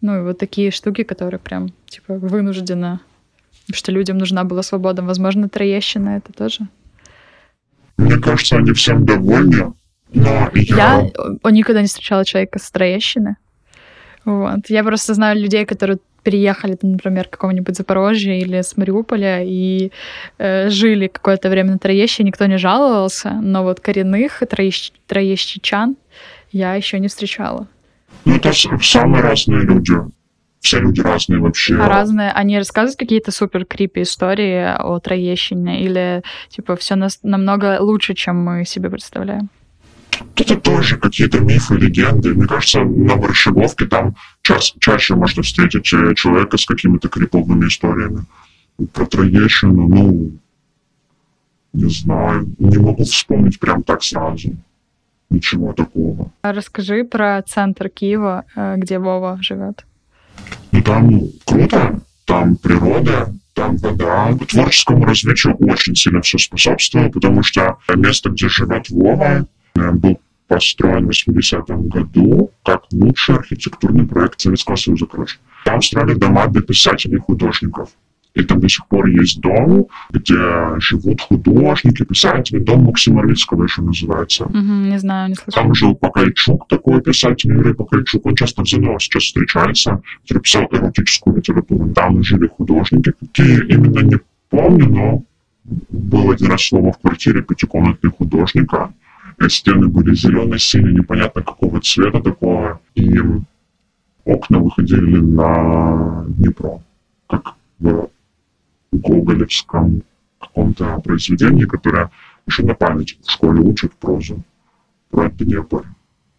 [0.00, 3.00] Ну, и вот такие штуки, которые прям, типа, вынужденно,
[3.72, 5.02] что людям нужна была свобода.
[5.02, 6.68] Возможно, Троещина это тоже.
[7.96, 9.72] Мне кажется, они всем довольны,
[10.16, 11.10] но я...
[11.44, 13.36] Я никогда не встречала человека с Троещины.
[14.24, 14.68] Вот.
[14.68, 19.92] Я просто знаю людей, которые переехали, например, какого-нибудь Запорожья или с Мариуполя и
[20.38, 24.90] э, жили какое-то время на Троеще, никто не жаловался, но вот коренных троещ...
[25.06, 25.96] троещичан
[26.50, 27.68] я еще не встречала.
[28.24, 28.52] Ну, это
[28.82, 29.92] самые разные люди.
[30.60, 31.76] Все люди разные вообще.
[31.76, 37.76] А разные, они рассказывают какие-то супер крипи истории о Троещине или типа все нас намного
[37.80, 39.48] лучше, чем мы себе представляем.
[40.34, 42.34] Это тоже какие-то мифы, легенды.
[42.34, 48.24] Мне кажется, на Барышеговке там ча- чаще можно встретить э, человека с какими-то криповыми историями.
[48.92, 50.32] Про Троещину, ну,
[51.72, 54.56] не знаю, не могу вспомнить прям так сразу.
[55.28, 56.30] Ничего такого.
[56.42, 59.84] А Расскажи про центр Киева, э, где Вова живет.
[60.72, 64.32] Ну, там круто, там природа, там вода.
[64.48, 69.46] Творческому развитию очень сильно все способствовало, потому что место, где живет Вова,
[69.92, 75.38] был построен в 80-м году как лучший архитектурный проект Советского Союза, короче.
[75.64, 77.90] Там строили дома для писателей и художников.
[78.34, 82.58] И там до сих пор есть дом, где живут художники, писатели.
[82.58, 84.44] Дом Максима Рильского еще называется.
[84.44, 85.64] Мгм, не знаю, не слышала.
[85.64, 88.26] Там жил Покайчук, такой писатель Юрий Покайчук.
[88.26, 91.88] Он часто в ЗНО сейчас встречается, который писал эротическую литературу.
[91.94, 94.18] Там жили художники, какие именно не
[94.50, 95.22] помню, но
[95.64, 98.92] было один раз слово в квартире пятикомнатный художника.
[99.38, 102.80] И стены были зеленые, синие, непонятно какого цвета такого.
[102.94, 103.18] И
[104.24, 106.80] окна выходили на Днепро,
[107.28, 108.08] как в
[108.92, 110.02] гоголевском
[110.38, 112.10] каком-то произведении, которое
[112.46, 114.42] еще на память в школе учат прозу
[115.10, 115.84] про Днепр.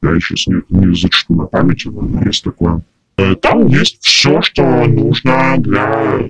[0.02, 2.82] Я сейчас не, не зачту на память его, но есть такое.
[3.18, 6.30] Э, Там есть все, что нужно для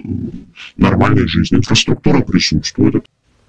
[0.78, 1.58] нормальной жизни.
[1.58, 3.06] Инфраструктура присутствует.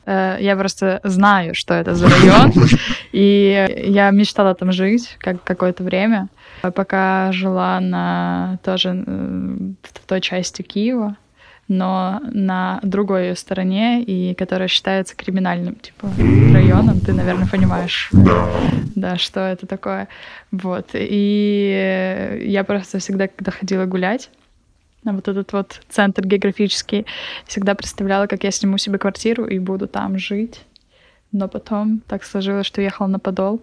[0.09, 2.52] Э, Я просто знаю, что это за район,
[3.12, 6.28] и я мечтала там жить как какое-то время,
[6.62, 11.16] а пока жила на тоже э, в той части Киева,
[11.68, 16.09] но на другой стороне, и которая считается криминальным типа
[16.54, 18.09] районом, ты, наверное, понимаешь.
[18.12, 18.48] Да.
[18.96, 20.09] да, что это такое.
[20.50, 20.88] Вот.
[20.94, 24.30] И я просто всегда, когда ходила гулять,
[25.05, 27.07] на вот этот вот центр географический,
[27.46, 30.61] всегда представляла, как я сниму себе квартиру и буду там жить.
[31.32, 33.62] Но потом так сложилось, что ехала на Подол.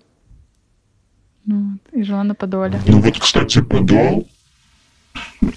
[1.45, 2.79] Ну, и жила на Подоле.
[2.87, 4.27] Ну вот, кстати, Подол.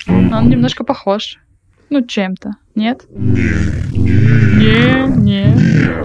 [0.06, 1.38] он немножко похож.
[1.90, 2.52] Ну, чем-то.
[2.74, 3.06] Нет?
[3.10, 3.42] Не,
[3.92, 4.10] не,
[4.58, 5.44] Не, не.
[5.52, 6.04] не.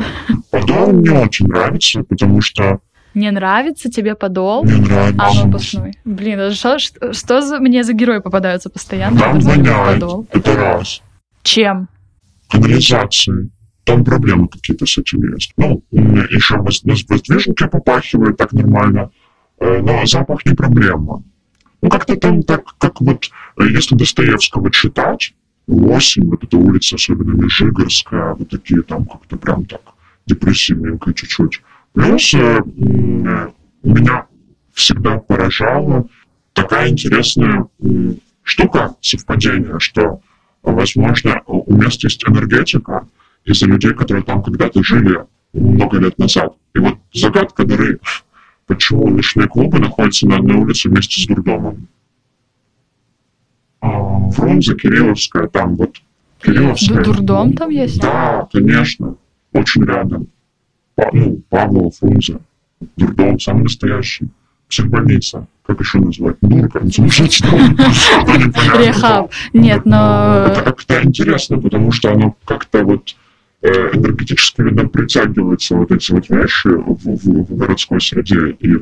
[0.49, 2.80] Подол мне очень нравится, потому что
[3.14, 4.64] Не нравится тебе Подол?
[4.64, 5.22] мне нравится.
[5.24, 5.93] А, ну, обоснуй.
[6.05, 9.20] Блин, а что, что, что за мне за герои попадаются постоянно?
[9.20, 9.99] Там воняет.
[9.99, 10.28] Подол?
[10.32, 11.01] Это раз.
[11.43, 11.88] Чем?
[12.49, 13.49] канализации.
[13.84, 15.53] Там проблемы какие-то с этим есть.
[15.57, 19.09] Ну, м, еще воз- воз- воздвиженки попахивает так нормально,
[19.59, 21.24] э, но запах не проблема.
[21.82, 25.34] Ну, как-то там так, как вот, э, если Достоевского читать,
[25.68, 29.82] осень, вот эта улица, особенно Межигорская, вот такие там как-то прям так
[30.28, 31.61] депрессивненько чуть-чуть.
[31.94, 34.26] Плюс меня
[34.74, 36.08] всегда поражала
[36.54, 37.68] такая интересная
[38.44, 40.20] штука, совпадение, что
[40.64, 43.08] возможно, у мест есть энергетика
[43.46, 46.56] из-за людей, которые там когда-то жили много лет назад.
[46.74, 48.00] И вот загадка дыры,
[48.66, 51.88] почему ночные клубы находятся на одной улице вместе с дурдомом.
[53.82, 55.98] А, Фрунзе, Кирилловская, там вот.
[56.41, 57.04] Кирилловская.
[57.04, 58.02] Ду- Дурдом там есть?
[58.02, 59.16] Да, конечно.
[59.52, 60.28] Очень рядом.
[60.96, 62.39] Па- ну, Павлова, Фрунзе.
[62.98, 64.28] Дурдом, самый настоящий.
[64.70, 65.48] Психбольница.
[65.66, 66.36] Как еще назвать?
[66.41, 66.80] Дурка.
[66.84, 68.78] Непонятно.
[68.86, 69.32] Рехаб.
[69.54, 70.46] Нет, но...
[70.48, 73.16] Это как-то интересно, потому что оно как-то вот
[73.62, 78.52] э, энергетически, видно, притягивается вот эти вот вещи в, в- в городской среде.
[78.60, 78.78] И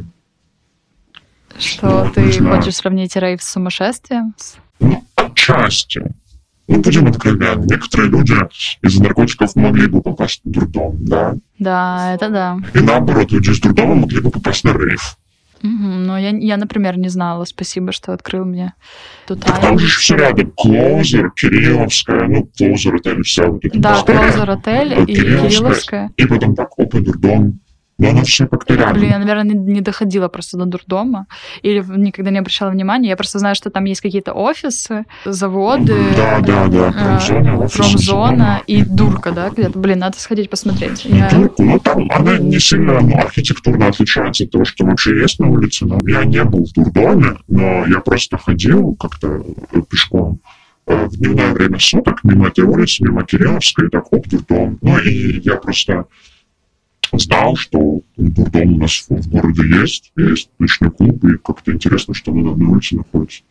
[1.59, 4.33] Что Ну, ты хочешь сравнить рейв с сумасшествием?
[4.79, 6.03] Ну, отчасти.
[6.71, 8.33] Ну, будем откровенны, некоторые люди
[8.81, 11.35] из-за наркотиков могли бы попасть в дурдом, да?
[11.59, 12.57] Да, это да.
[12.73, 15.17] И наоборот, люди из дурдома могли бы попасть на рейв.
[15.61, 16.05] Мгм.
[16.05, 17.43] Но я, я, например, не знала.
[17.43, 18.73] Спасибо, что открыл мне
[19.27, 20.51] тут Так там же все рядом.
[20.55, 24.53] Closer, Кирилловская, ну, Closer, это вся вот эта Да, история.
[24.53, 26.09] Отель и Кирилловская.
[26.15, 27.59] И потом так, опа, дурдом.
[28.01, 28.93] Но оно все как-то рядом.
[28.93, 31.27] Блин, я, наверное, не, не доходила просто до дурдома.
[31.61, 33.09] Или никогда не обращала внимания.
[33.09, 35.95] Я просто знаю, что там есть какие-то офисы, заводы.
[36.17, 36.89] Да, да, да.
[36.89, 39.77] э, Промзона, офисы, промзона и дурка, да, где-то.
[39.77, 41.05] Блин, надо сходить посмотреть.
[41.05, 45.19] Не Я- турку, но там она не сильно ну, архитектурно отличается от того, что вообще
[45.19, 45.85] есть на улице.
[45.85, 49.43] Но я не был в дурдоме, но я просто ходил как-то
[49.73, 50.39] э, пешком
[50.87, 54.79] э, в дневное время суток мимо этой улицы, мимо Кирилловской, и так, оп, дурдом.
[54.81, 56.05] Ну и я просто
[57.19, 62.31] знал, что дурдом у нас в, городе есть, есть ночной клуб, и как-то интересно, что
[62.31, 63.43] он на одной улице находится.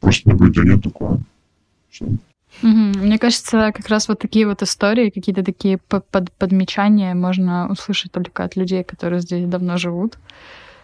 [0.00, 1.18] Просто наблюдение такое.
[1.90, 2.06] Всё.
[2.62, 2.92] Мгм.
[3.02, 8.10] Мне кажется, как раз вот такие вот истории, какие-то такие по- под- подмечания можно услышать
[8.12, 10.18] только от людей, которые здесь давно живут.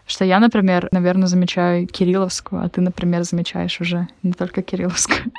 [0.06, 5.32] Что я, например, наверное, замечаю Кирилловскую, а ты, например, замечаешь уже не только Кирилловскую.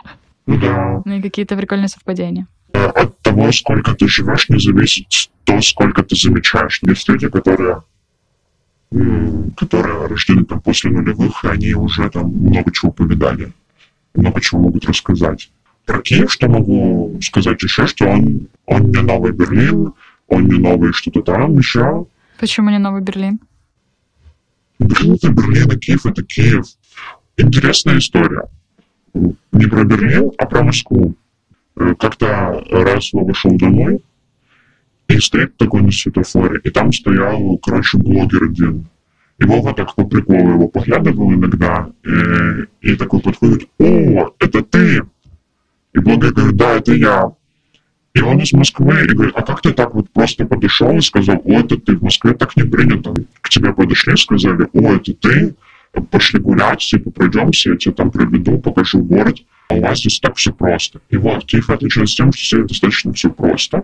[0.47, 2.47] Ну да, Ну и какие-то прикольные совпадения.
[2.73, 5.07] от того, сколько ты живешь, не зависит
[5.43, 6.79] то, сколько ты замечаешь.
[6.81, 7.83] Есть люди, которые,
[9.57, 13.51] которые рождены там после нулевых, и они уже там много чего повидали,
[14.13, 15.51] много чего могут рассказать.
[15.85, 19.93] Про Киев что могу сказать еще, что он, он не новый Берлин,
[20.27, 22.07] он не новый что-то там еще.
[22.39, 23.39] Почему не Новый Берлин?
[24.79, 26.65] Берлин это Берлин, а Киев это Киев.
[27.37, 28.43] Интересная история.
[29.13, 31.15] Не про Берлин, а про Москву.
[31.77, 34.03] Э, Как-то раз Вова шел домой,
[35.07, 38.87] и стоит такой на светофоре, и там стоял, короче, блогер один.
[39.37, 45.03] И Вова так по приколу его поглядывал иногда, и, и такой подходит, «О, это ты!»
[45.93, 47.31] И блогер говорит, «Да, это я».
[48.13, 51.41] И он из Москвы, и говорит, а как ты так вот просто подошел и сказал,
[51.43, 53.13] о, это ты, в Москве так не принято.
[53.41, 55.53] К тебе подошли, сказали, о, это ты,
[56.01, 59.37] пошли гулять, типа, пройдемся, я тебя там проведу, покажу город.
[59.69, 61.01] А у вас здесь так все просто.
[61.09, 63.83] И вот, Киев отличается тем, что здесь достаточно все просто.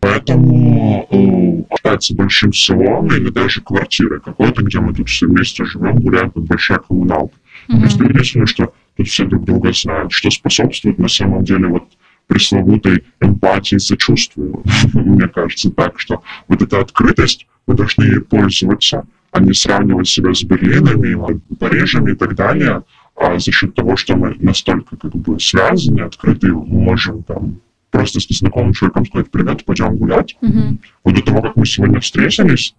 [0.00, 5.96] Поэтому э, считается большим селом или даже квартирой какой-то, где мы тут все вместе живем,
[5.96, 7.34] гуляем, как большая коммуналка.
[7.68, 11.84] То есть удивительно, что тут все друг друга знают, что способствует на самом деле вот
[12.26, 14.62] пресловутой эмпатии, сочувствию.
[14.92, 20.32] Мне кажется так, что вот эта открытость, мы должны ей пользоваться, а не сравнивать себя
[20.32, 22.84] с Берлинами, Парижем и так далее,
[23.16, 27.60] а за счет того, что мы настолько как бы связаны, открыты, мы можем там
[27.90, 30.36] просто с незнакомым человеком сказать «Привет, пойдем гулять».
[30.40, 30.78] Мгм.
[31.02, 32.76] Вот до того, как мы сегодня встретились,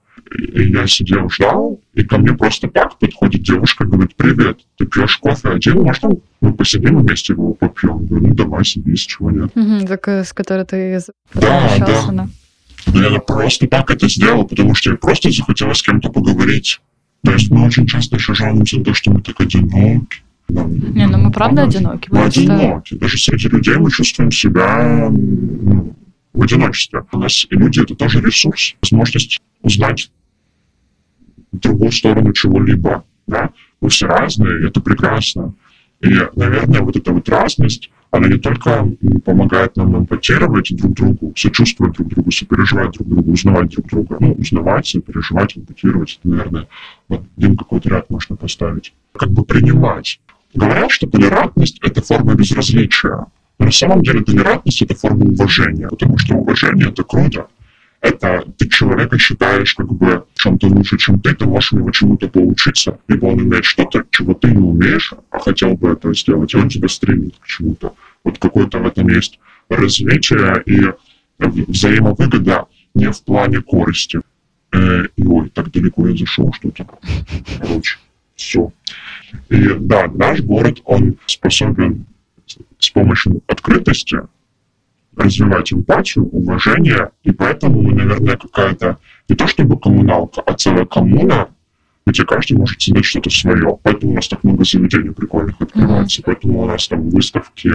[0.53, 5.49] я сидел, ждал, и ко мне просто так подходит девушка, говорит, привет, ты пьешь кофе
[5.49, 8.01] один, можно мы посидим вместе его попьем?
[8.03, 9.53] Я говорю, ну давай, сиди, с чего нет.
[9.55, 11.01] Мгм, так, э, с которой ты
[11.33, 12.29] Да, да.
[12.93, 16.81] Но я просто так это сделал, потому что я просто захотелось с кем-то поговорить.
[17.23, 20.23] То есть мы очень часто еще жалуемся на то, что мы так одиноки.
[20.47, 22.93] Нам- Не, ну мы правда одиноки, Мы одиноки.
[22.95, 25.95] Даже среди людей мы чувствуем себя ну,
[26.33, 27.03] в одиночестве.
[27.11, 28.75] У нас и люди— это тоже ресурс.
[28.81, 30.11] Возможность узнать
[31.51, 33.03] другую сторону чего-либо.
[33.27, 33.49] Да?
[33.81, 35.53] Мы все разные, и это прекрасно.
[36.01, 38.87] И, наверное, вот эта вот разность, она не только
[39.23, 44.17] помогает нам эмпатировать друг другу, сочувствовать друг другу, сопереживать друг другу, узнавать друг друга.
[44.19, 46.67] Ну, узнавать, сопереживать, эмпатировать, это, наверное,
[47.09, 48.93] вот один какой-то ряд можно поставить.
[49.13, 50.19] Как бы принимать.
[50.53, 53.25] Говорят, что толерантность— это форма безразличия.
[53.59, 57.47] Но на самом деле толерантность— это форма уважения, потому что уважение— это круто.
[58.01, 62.27] Это ты человека считаешь как бы чем-то лучше, чем ты, ты можешь у него чему-то
[62.27, 66.57] поучиться, либо он умеет что-то, чего ты не умеешь, а хотел бы это сделать, и
[66.57, 67.95] он тебя стремит к чему-то.
[68.25, 70.81] Вот какое-то в этом есть развитие и
[71.39, 74.19] в- взаимовыгода не в плане корысти.
[74.73, 76.85] Э, и ой, так далеко я зашел что-то.
[77.59, 77.97] Короче,
[78.35, 78.71] все.
[79.49, 82.05] И да, наш город, он способен
[82.79, 84.19] с помощью открытости
[85.15, 88.97] развивать эмпатию, уважение, и поэтому мы, наверное, какая-то
[89.29, 91.47] не то чтобы коммуналка, а целая коммуна,
[92.05, 93.77] где каждый может создать что-то свое.
[93.81, 97.71] Поэтому у нас так много заведений прикольных открывается, поэтому у нас там выставки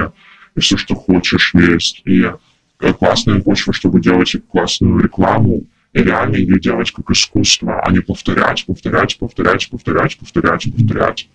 [0.54, 2.02] и все, что хочешь, есть.
[2.04, 7.90] И э, классная почва, чтобы делать классную рекламу, и реально ее делать как искусство, а
[7.90, 11.28] не повторять, повторять, повторять, повторять, повторять, повторять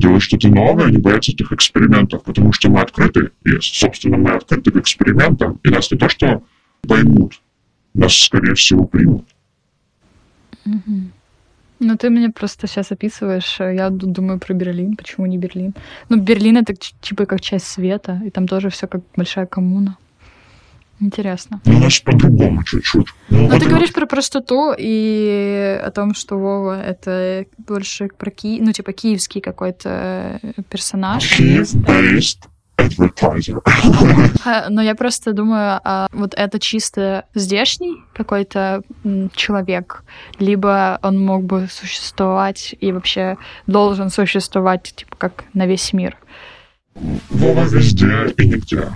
[0.00, 4.72] делать что-то новое, не бояться этих экспериментов, потому что мы открыты, и, собственно, мы открыты
[4.72, 6.42] к экспериментам, и нас не то что
[6.88, 7.40] поймут,
[7.94, 9.26] нас, скорее всего, примут.
[11.80, 15.72] Ну, ты мне просто сейчас описываешь, э, я ду- думаю про Берлин, почему не Берлин?
[16.10, 19.96] Ну, Берлин это типа как часть света, и там тоже все как большая коммуна.
[21.02, 21.60] Интересно.
[21.64, 23.06] Но у нас по-другому чуть-чуть.
[23.30, 28.30] Ну, Ну, вот ты говоришь про простоту и о том, что Вова это больше про
[28.30, 28.60] Ки...
[28.60, 31.40] ну, типа, киевский какой-то э, персонаж.
[31.40, 32.48] Киев-based
[32.80, 33.60] advertiser.
[34.70, 38.82] Но я просто думаю, а вот это чисто здешний какой-то
[39.34, 40.04] человек,
[40.38, 46.16] либо он мог бы существовать и вообще должен существовать, типа, как на весь мир.
[46.94, 48.88] Вова везде и нигде.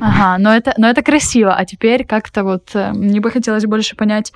[0.00, 1.54] Ага, но это, но это красиво.
[1.54, 4.32] А теперь как-то вот э, мне бы хотелось больше понять,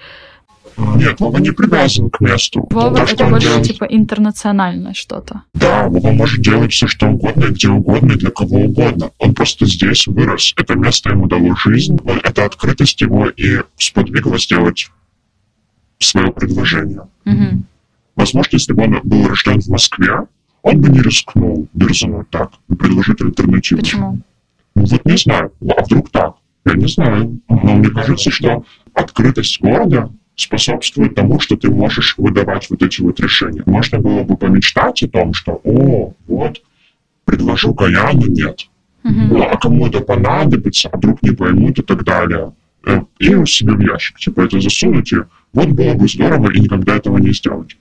[0.76, 2.66] Нет, Вова не привязан к месту.
[2.70, 5.42] Вова, это он больше делает- типа интернациональное что-то.
[5.54, 9.10] Да, Вова может делать все, что угодно, где угодно, для кого угодно.
[9.18, 10.54] Он просто здесь вырос.
[10.56, 11.98] Это место ему дало жизнь.
[12.04, 14.90] Он- Эта открытость его и сподвигла сделать
[15.98, 17.02] свое предложение.
[17.24, 17.64] Мгм.
[18.16, 20.26] Возможно, если бы он был рожден в Москве,
[20.62, 23.80] он бы не рискнул дерзнуть так предложить альтернативу.
[23.80, 24.18] Почему?
[24.74, 26.34] Ну вот не знаю, а вдруг так?
[26.64, 27.40] Я не знаю.
[27.48, 28.64] Но мне кажется, что
[28.94, 33.62] открытость города способствует тому, что ты можешь выдавать вот эти вот решения.
[33.66, 36.62] Можно было бы помечтать о том, что, о, вот,
[37.24, 38.68] предложу-ка я, но нет.
[39.02, 39.28] Мгм.
[39.28, 42.52] Ну, а кому это понадобится, а вдруг не поймут и так далее.
[42.86, 45.16] Э, И у себя в ящик, типа, это засунуть, и
[45.52, 47.76] вот было бы здорово, и никогда этого не сделать.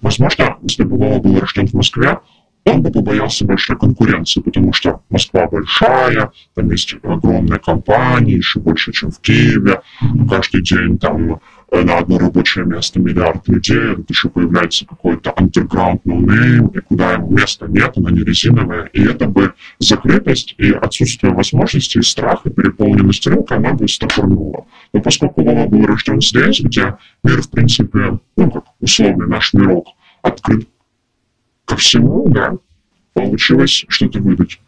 [0.00, 2.18] Возможно, если бы Вова был рожден в Москве,
[2.64, 8.92] он бы побоялся большой конкуренции, потому что Москва большая, там есть огромные компании, еще больше,
[8.92, 9.80] чем в Киеве.
[10.28, 11.40] Каждый день там
[11.72, 17.30] на одно рабочее место миллиард людей, тут еще появляется какой-то underground name, и куда ему
[17.30, 18.84] места нет, она не резиновая.
[18.92, 24.66] И это бы закрытость и отсутствие возможностей, и страх, и переполненность рынка, она бы стопорнула.
[24.92, 29.86] Но поскольку Вова был рожден здесь, где мир, в принципе, ну, как условный наш мирок,
[30.20, 30.68] открыт
[31.64, 32.52] ко всему, да,
[33.14, 34.60] получилось что-то выдать.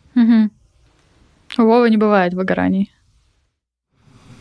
[1.58, 2.90] У Вовы не бывает выгораний.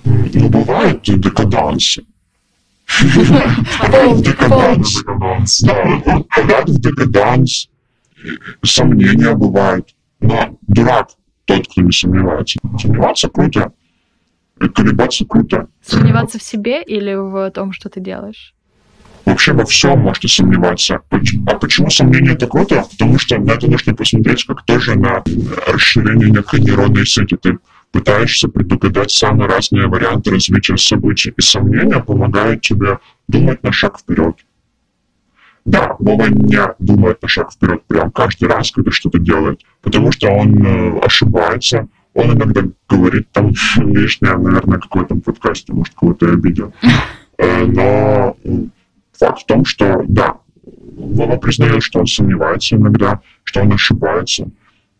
[0.05, 2.05] Ну, бывают декадансы.
[2.99, 5.61] Впадают в декаданс.
[5.61, 7.69] Да, впадают в декаданс.
[8.63, 9.95] Сомнения бывают.
[10.19, 11.09] Но дурак
[11.45, 12.59] тот, кто не сомневается.
[12.79, 13.73] Сомневаться круто.
[14.61, 15.67] И колебаться круто.
[15.85, 18.53] Сомневаться в себе или в том, что ты делаешь?
[19.25, 21.01] Вообще во всем можно сомневаться.
[21.09, 22.85] А почему сомнение это круто?
[22.91, 25.23] Потому что на это нужно посмотреть как тоже на
[25.67, 27.37] расширение некой нейронной сети.
[27.37, 27.57] Ты
[27.93, 31.31] пытаешься предугадать самые разные варианты развития событий.
[31.37, 34.35] И сомнения помогают тебе думать на шаг вперед.
[35.63, 40.27] Да, Вова не думает на шаг вперед прям каждый раз, когда что-то делает, потому что
[40.27, 46.73] он э, ошибается, он иногда говорит там лишнее, наверное, какой-то подкасте, может, кого-то обидел.
[47.37, 48.35] Э, Но
[49.17, 54.49] факт в том, что да, Вова признает, что он сомневается иногда, что он ошибается,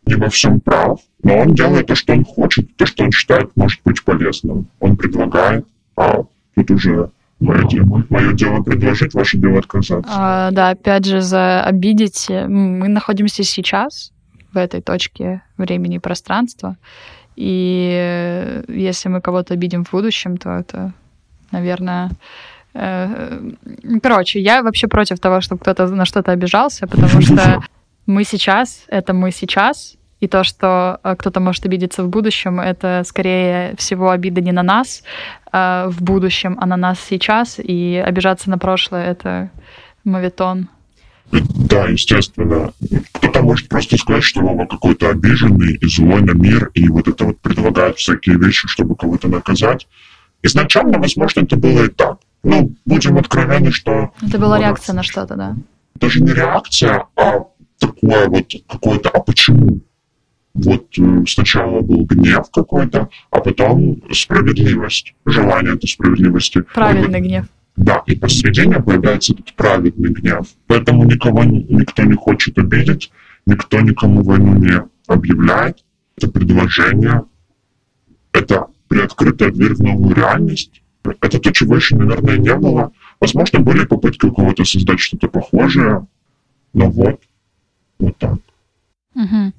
[0.06, 3.50] не во всем прав, но он делает то, что он хочет, то, что он считает
[3.56, 4.66] может быть полезным.
[4.80, 6.24] Он предлагает, а
[6.54, 10.10] тут уже мое дело, мое дело предложить, ваше дело отказаться.
[10.14, 12.26] А, да, опять же, за обидеть.
[12.30, 14.12] м, Мы находимся сейчас
[14.52, 16.76] в этой точке времени и пространства.
[17.36, 20.92] И э, если мы кого-то обидим в будущем, то это,
[21.50, 22.10] наверное...
[22.74, 27.60] э, э, Короче, я вообще против того, чтобы кто-то на что-то обижался, потому что
[28.06, 33.02] мы сейчас— это мы сейчас, и то, что э, кто-то может обидеться в будущем, это
[33.06, 35.02] скорее всего обида не на нас
[35.52, 39.50] э, в будущем, а на нас сейчас, и обижаться на прошлое— это
[40.04, 40.68] моветон.
[41.30, 42.72] Да, естественно.
[43.12, 47.24] Кто-то может просто сказать, что Вова какой-то обиженный и злой на мир, и вот это
[47.24, 49.88] вот предлагает всякие вещи, чтобы кого-то наказать.
[50.42, 52.18] Изначально, возможно, это было и так.
[52.42, 54.12] Ну, будем откровенны, что...
[54.22, 55.56] Это была реакция на что-то, да.
[55.94, 57.44] даже не реакция, а
[57.86, 59.80] такое вот какое-то «а почему?».
[60.54, 66.62] Вот э, сначала был гнев какой-то, а потом справедливость, желание этой справедливости.
[66.74, 67.46] Правильный гнев.
[67.76, 70.46] Да, и посредине появляется этот праведный гнев.
[70.68, 73.10] Поэтому никого ни- никто не хочет обидеть,
[73.46, 75.84] никто никому войну не объявляет.
[76.16, 77.24] Это предложение,
[78.32, 80.82] это приоткрытая дверь в новую реальность.
[81.20, 82.92] Это то, чего еще, наверное, не было.
[83.20, 86.06] Возможно, были попытки у кого-то создать что-то похожее,
[86.72, 87.20] но вот,
[87.98, 88.34] вот так.
[89.14, 89.52] Мгм.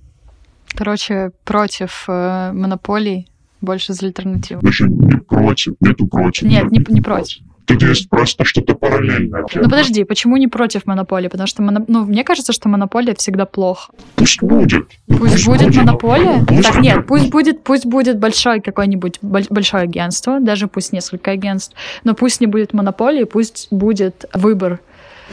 [0.76, 3.28] Короче, против э, монополий,
[3.62, 4.62] больше за альтернативу.
[4.62, 6.44] Даже не против, нету против.
[6.44, 7.40] Нет, не, не против.
[7.66, 9.44] Тут есть просто что-то параллельное.
[9.56, 11.30] Ну подожди, почему не против монополии?
[11.30, 13.92] Потому что, моно- ну, мне кажется, что монополия всегда плохо.
[14.16, 14.88] Пусть будет.
[15.08, 16.46] Пусть будет монополия.
[16.46, 16.84] Пусть Так будет.
[16.84, 22.14] нет, пусть будет, пусть будет большое какое-нибудь боль- большое агентство, даже пусть несколько агентств, но
[22.14, 24.80] пусть не будет монополии, пусть будет выбор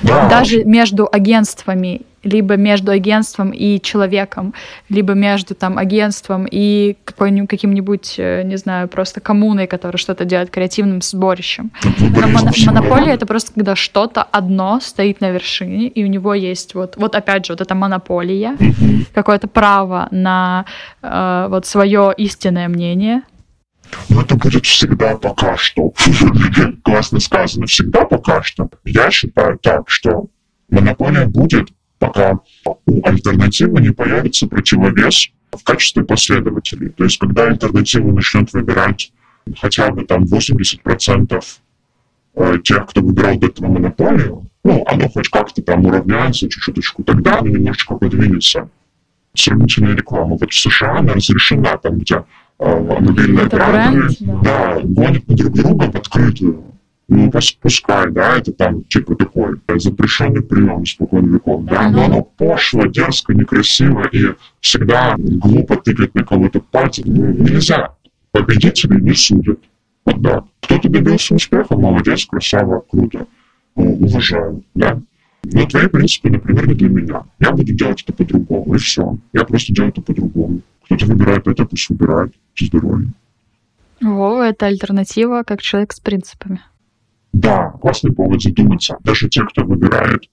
[0.03, 0.28] Да.
[0.28, 4.55] Даже между агентствами, либо между агентством и человеком,
[4.88, 6.97] либо между там агентством и
[7.47, 11.72] каким-нибудь, э, не знаю, просто коммуной, которая что-то делает, креативным сборищем.
[11.82, 12.72] Но всего.
[12.72, 17.14] монополия это просто когда что-то одно стоит на вершине, и у него есть вот, вот
[17.14, 18.57] опять же, вот эта монополия,
[19.12, 20.64] какое-то право на
[21.03, 23.22] э, вот свое истинное мнение.
[24.09, 25.93] Но это будет всегда пока что.
[26.84, 28.70] Классно сказано, всегда пока что.
[28.84, 30.26] Я считаю так, что
[30.70, 31.68] монополия будет,
[31.99, 36.90] пока у альтернативы не появится противовес в качестве последователей.
[36.90, 39.12] То есть, когда альтернатива начнет выбирать
[39.61, 41.45] хотя бы там 80%
[42.34, 47.38] э, тех, кто выбирал до этого монополию, ну, оно хоть как-то там уравняется чуть-чуточку, тогда
[47.38, 48.70] оно немножечко подвинется.
[49.34, 50.36] Сравнительная реклама.
[50.36, 52.24] Вот в США она разрешена, там, где
[52.65, 54.41] мобильные Это бренд, да.
[54.43, 56.65] да, гонят на друг друга в открытую.
[57.09, 62.05] Ну, пус- пускай, да, это там, типа, такой э, запрещенный прием испокон веков, да, но
[62.07, 67.05] оно пошло, дерзко, некрасиво и всегда глупо тыкать на кого-то пальцем.
[67.07, 67.95] Ну, нельзя.
[68.31, 69.59] Победители не судят.
[70.07, 70.45] Вот да.
[70.61, 73.27] Кто-то добился успеха, молодец, красава, круто.
[73.77, 75.01] Ну, уважаю, да.
[75.45, 77.23] Но твои принципы, например, не для меня.
[77.41, 79.19] Я буду делать это по-другому, и все.
[79.33, 80.61] Я просто делаю это по-другому.
[80.85, 82.33] Кто-то выбирает это, пусть выбирает.
[82.59, 83.13] Здоровье.
[84.01, 86.61] Вова— это альтернатива как человек с принципами.
[87.33, 88.97] Да, классный повод задуматься.
[89.05, 90.29] Даже те, кто выбирает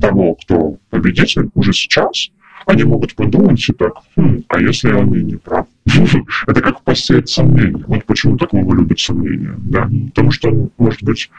[0.00, 2.30] того, кто победитель уже сейчас,
[2.66, 5.66] они могут подумать и так, «Хм, а если он и не прав?
[6.46, 7.84] Это как посеять сомнения.
[7.86, 9.88] Вот почему так Вова любит сомнения, да?
[10.08, 11.30] Потому что, он, может быть,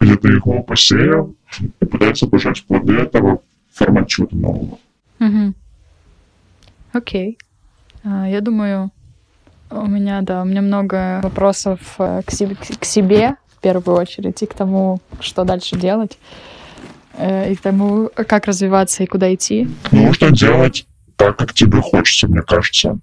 [0.00, 1.34] где-то его посеял
[1.80, 3.40] и пытается пожать плоды этого
[3.72, 4.78] в формате чего-то нового.
[6.92, 7.38] Окей.
[8.04, 8.90] А, Я думаю,
[9.70, 14.42] у меня, да, у меня много вопросов э, к себе, к себе в первую очередь
[14.42, 16.18] и к тому, что дальше делать,
[17.16, 19.68] э, и к тому, как развиваться и куда идти.
[19.90, 20.86] Нужно делать
[21.16, 22.98] так, как тебе хочется, мне кажется.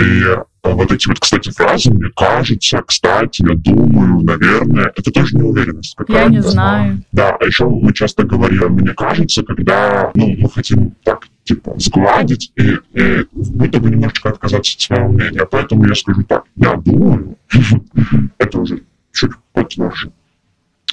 [0.00, 5.36] И э, вот эти вот, кстати, фразы, мне кажется, кстати, я думаю, наверное, это тоже
[5.36, 6.30] неуверенность Я какая-то.
[6.30, 7.02] не знаю.
[7.12, 12.50] Да, а еще мы часто говорим, мне кажется, когда ну, мы хотим так, типа, сгладить
[12.56, 15.46] и, и будто бы немножечко отказаться от своего мнения.
[15.48, 17.36] Поэтому я скажу так, я думаю,
[18.38, 18.82] это уже
[19.12, 20.10] чуть потверже.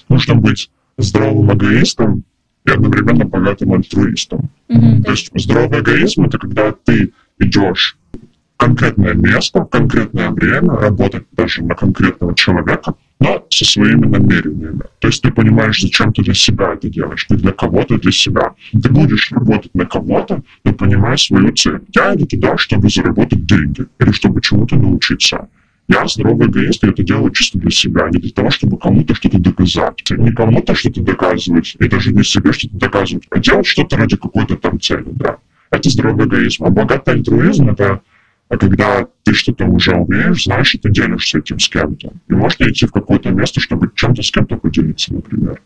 [0.10, 2.24] Нужно быть здоровым эгоистом
[2.66, 4.50] и одновременно богатым альтруистом.
[4.68, 7.98] То есть здоровый эгоизм— это когда ты идешь
[8.62, 14.82] конкретное место, в конкретное время, работать даже на конкретного человека, но со своими намерениями.
[15.00, 18.54] То есть ты понимаешь, зачем ты для себя это делаешь, не для кого-то, для себя.
[18.72, 21.80] Ты будешь работать на кого-то, но понимая свою цель.
[21.96, 25.48] Я иду туда, чтобы заработать деньги или чтобы чему-то научиться.
[25.88, 29.40] Я здоровый эгоист, и это делаю чисто для себя, не для того, чтобы кому-то что-то
[29.40, 30.04] доказать.
[30.12, 34.56] Не кому-то что-то доказывать, и даже не себе что-то доказывать, а делать что-то ради какой-то
[34.56, 35.38] там цели, да.
[35.72, 36.66] Это здоровый эгоизм.
[36.66, 38.02] А богатый альтруизм— это
[38.52, 42.12] а когда ты что-то уже умеешь, знаешь, и ты делишься этим с кем-то.
[42.28, 45.62] И можно идти в какое-то место, чтобы чем-то с кем-то поделиться, например.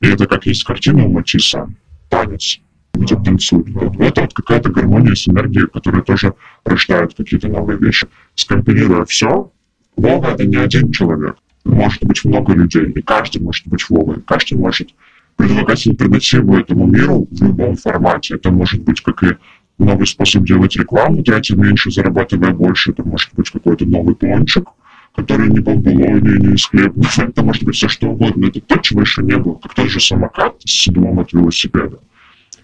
[0.00, 1.68] И это как есть картина у Матисса
[2.08, 2.60] «Танец»,
[2.92, 3.66] где танцуют.
[3.98, 6.34] Это вот какая-то гармония с энергией, которая тоже
[6.64, 8.06] рождает какие-то новые вещи.
[8.36, 9.50] Скомпилируя все,
[9.96, 11.34] Вова— это не один человек.
[11.64, 14.20] Может быть много людей, и каждый может быть Вовой.
[14.20, 14.90] Каждый может
[15.34, 18.36] предлагать альтернативу этому миру в любом формате.
[18.36, 19.36] Это может быть как и
[19.78, 22.92] новый способ делать рекламу, тратя меньше, зарабатывая больше.
[22.92, 24.68] Это может быть какой-то новый пончик,
[25.14, 27.02] который не бомбулони, не из хлеба.
[27.16, 28.46] Это может быть все что угодно.
[28.46, 29.54] Это то, чего еще не было.
[29.54, 31.98] Как тот же самокат с седлом от велосипеда.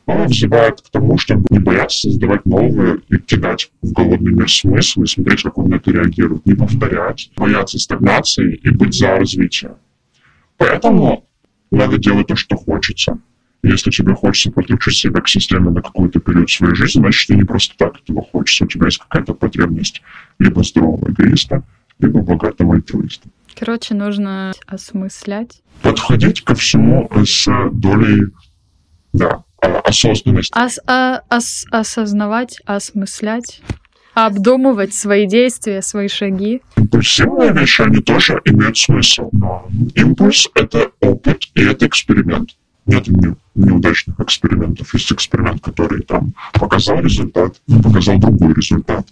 [0.07, 5.03] Он взывает к тому, чтобы не бояться создавать новые и кидать в голодный мир смысл
[5.03, 6.47] и смотреть, как он на это реагирует.
[6.47, 9.77] Не повторять, бояться стагнации и быть за развитие.
[10.57, 11.27] Поэтому
[11.71, 13.19] надо делать то, что хочется.
[13.63, 17.45] Если тебе хочется подключить себя к системе на какой-то период своей жизни, значит, ты не
[17.45, 18.65] просто так этого хочется.
[18.65, 20.01] У тебя есть какая-то потребность
[20.39, 21.63] либо здорового эгоиста,
[21.99, 23.29] либо богатого альтруиста.
[23.59, 25.61] Короче, нужно осмыслять.
[25.83, 28.29] Подходить ко всему с долей,
[29.13, 30.57] да, а- осознанности.
[30.59, 33.61] Ос- а- ос- осознавать, осмыслять,
[34.15, 36.63] обдумывать свои действия, свои шаги.
[36.77, 39.29] Импульсивные вещи, они тоже имеют смысл.
[39.33, 42.57] Но импульс— это опыт и это эксперимент.
[42.91, 44.93] Нет не- неудачных экспериментов.
[44.95, 49.07] Есть эксперимент, который там показал результат, показал другой результат.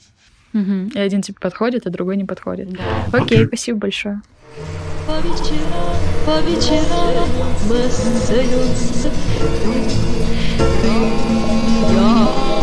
[0.53, 0.89] Мгм.
[0.95, 2.68] И один тебе подходит, а другой не подходит.
[3.12, 3.47] Окей, Окей.
[3.47, 4.20] спасибо большое.
[5.07, 7.29] По вечерам, по вечерам
[7.68, 9.11] мы остаемся
[9.62, 9.72] ты,
[10.83, 12.57] ты и я.